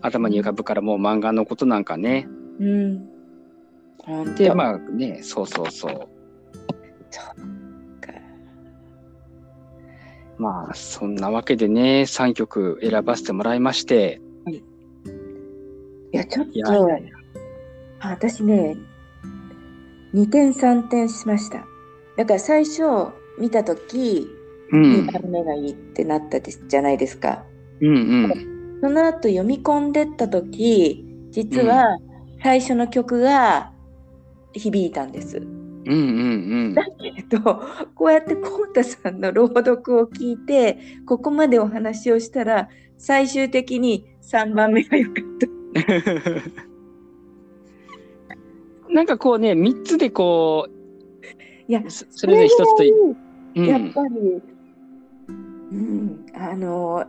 [0.00, 2.28] 頭に浮かぶからもう漫画のことなんかね。
[2.60, 3.08] うん。
[4.36, 6.16] でまあねそうそうそう。
[7.16, 7.34] か
[10.38, 14.20] まあそんなわけでね3曲選ばせてもらいまして
[16.12, 16.66] いや、ちょっと、いや
[18.00, 18.76] 私ね、
[20.14, 21.66] 2点3点しました。
[22.16, 22.82] だから最初
[23.38, 24.26] 見たとき、
[24.72, 27.44] う2ん番目がいいってなったですじゃないですか。
[27.80, 31.98] うんうんその後読み込んでったとき、実は
[32.42, 33.72] 最初の曲が
[34.52, 35.38] 響いたんです。
[35.38, 35.55] うん
[35.86, 36.00] うんう
[36.70, 37.62] んだけど、
[37.94, 42.68] こうやってコウタさんの朗読を聞いて、ここまでお話をしたら、
[42.98, 45.46] 最終的に3番目が良かった。
[48.92, 50.68] なんかこうね3つでこ
[51.68, 54.42] いや、うそそれぞれ一つというんやっぱり、
[55.28, 55.32] う
[55.74, 57.06] ん、あの、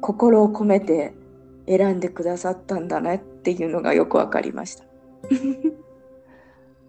[0.00, 1.14] 心を込めて
[1.66, 4.84] 選んでくださったんだねっていうのがよくわかりました。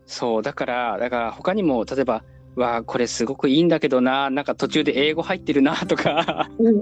[0.05, 2.23] そうだからだから他にも例えば
[2.55, 6.49] 「わあこれすごくいいんだけどななんか途中で英語入ってるな」とか。
[6.59, 6.81] うん。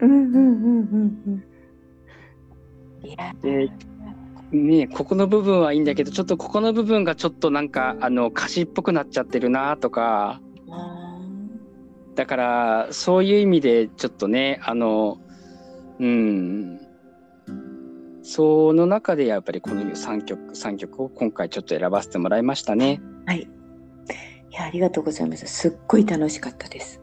[0.00, 1.44] うんうんうんうん。
[3.02, 3.70] いや、で
[4.50, 10.40] ねここの部分はいいんだけどちょっとここの部分がちょっとなんかあの歌詞っぽくなっちゃってるなとか。
[10.70, 11.14] あ
[12.14, 15.18] だからそういう意味でちょっとねあの
[15.98, 16.80] うん
[18.24, 22.98] その中でやっぱりこの3曲三曲を今回ちょっと選ばせてもらいましたね。
[23.26, 23.42] ーはい。
[23.42, 23.46] い
[24.50, 25.46] や、ありがとうございます。
[25.46, 27.02] すっごい楽しかったです。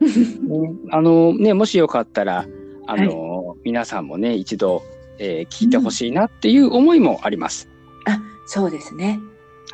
[0.00, 2.46] ねあのねもしよかったら
[2.86, 4.82] あの、皆さんもね一度、
[5.18, 7.68] えー聞いてほしいなっていう思いもあります。
[8.06, 9.20] あ、そうですね。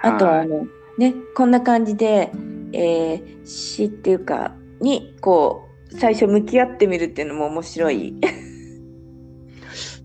[0.01, 0.67] あとははいあの
[0.99, 2.33] ねこんな感じで、
[2.73, 8.17] えー詩っていうかにこう最初向き合ってみるっていうのも面白い。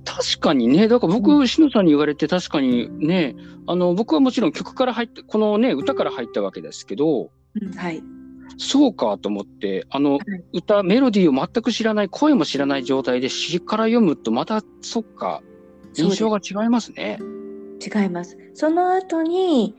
[0.08, 0.88] 確かにね。
[0.88, 3.36] だから僕、う篠野さんに言われて確かにね。
[3.68, 7.30] あの僕はもちろん曲から入ってこのね歌から入ったわけですけど
[7.62, 8.01] うんはい。
[8.58, 10.16] そうかと思ってあの、
[10.53, 10.60] い。
[10.60, 15.41] 歌メロディーを全く知らない声も知らない状態で詩から読むとまたそっか
[15.93, 17.20] 印象が違いますね。
[17.86, 18.38] 違います。
[18.53, 19.76] その後に、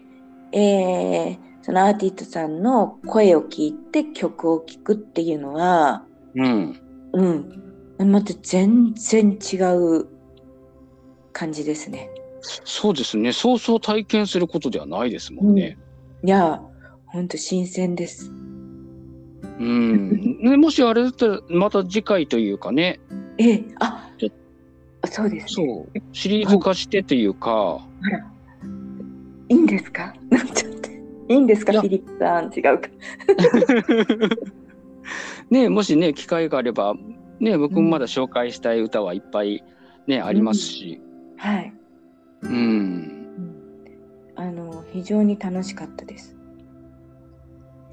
[0.52, 6.80] えーそのアーティストさんの声を聞いて曲を聴くっていうのは、うん。
[7.12, 10.06] うん、また全然違う
[11.32, 12.10] 感じですね。
[12.42, 15.76] そうですねそうそう体験することではないですもんね。
[16.24, 16.62] いや、
[17.06, 18.30] ほんと新鮮です。
[18.30, 23.00] うん、ねもしあれだったらまた次回というかね
[23.38, 24.08] ええあ
[25.10, 25.84] そうです、そね。
[25.96, 28.18] うシリーズ化してというかあら、
[29.48, 30.14] いいんですか？
[30.30, 30.90] なんちゃって。
[31.28, 31.72] いいんですか？
[31.72, 32.88] フィリップさん、違うか。
[35.50, 36.94] ねもしね機会があれば
[37.40, 39.64] ね僕もまだ紹介したい歌はいっぱい
[40.06, 41.00] ね、ありますし
[41.38, 41.72] はい。
[42.42, 43.18] うんうん
[44.36, 46.38] あの、非常に楽しかったです。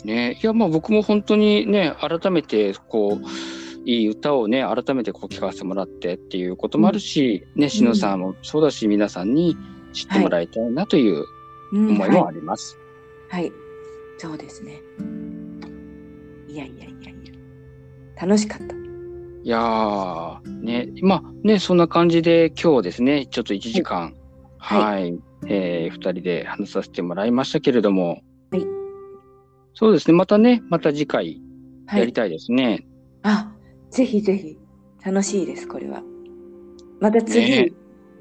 [0.05, 9.57] ねいやまあ僕も本当にね改めてこういい歌をね改めてこう聴かせてもらってっていうこともあるし、ね篠野さんもそうだし皆さんに
[9.93, 11.25] 知ってもらいたいなという
[11.73, 12.77] うん思いもあります。
[13.29, 13.53] はい、はい。
[14.17, 14.81] そうですね。
[16.47, 17.13] いやいやいやい
[18.15, 18.21] や。
[18.21, 18.84] 楽しかった。
[19.45, 24.15] いやー、ね、まあね、そんな感じで今日ですね、ちょっと1時間、
[24.57, 28.65] は、はいいえー、2人で話させてもらいましたけれども、はい
[29.75, 31.39] そうですね、またね、また次回
[31.85, 31.99] はい。
[31.99, 32.87] やりたいですね。
[33.21, 33.51] あ、
[33.91, 34.57] ぜひぜひ。
[35.05, 36.01] 楽しいです、これは。
[36.99, 37.71] また次、ね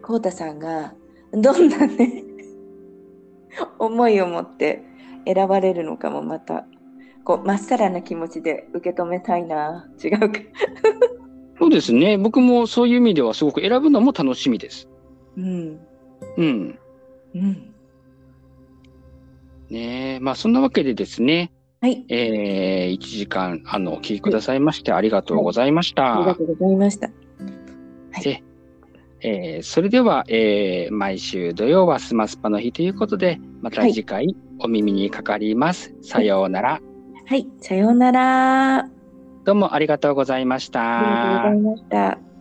[0.03, 0.93] 浩太さんが
[1.33, 2.23] どんなね
[3.79, 4.83] 思いを持って
[5.25, 6.67] 選ばれるのかもまた
[7.25, 10.41] こうまっさらな気持ちで受け止めたいな違うか
[11.59, 12.19] そうですね。
[12.19, 14.89] 僕もそういう意味ではすごく選ぶのも楽しみです。
[15.37, 15.79] うん
[16.37, 16.79] うん。
[17.35, 17.71] うん
[19.71, 21.51] ねえ、まあそんなわけでですね、
[21.81, 26.17] はいえー、1時間あのお聞きくださいましてありがとうございました。
[26.17, 27.09] ありがとうございました
[28.21, 28.45] で
[29.21, 35.95] えーそれでは、えー毎週土曜はスマスパの日ということで、また次回お耳にかかります。
[36.03, 36.81] さようなら。
[37.27, 38.91] はいさようならあ
[39.45, 41.59] どうもありがとうございましりがとうござたい。
[41.59, 42.34] ました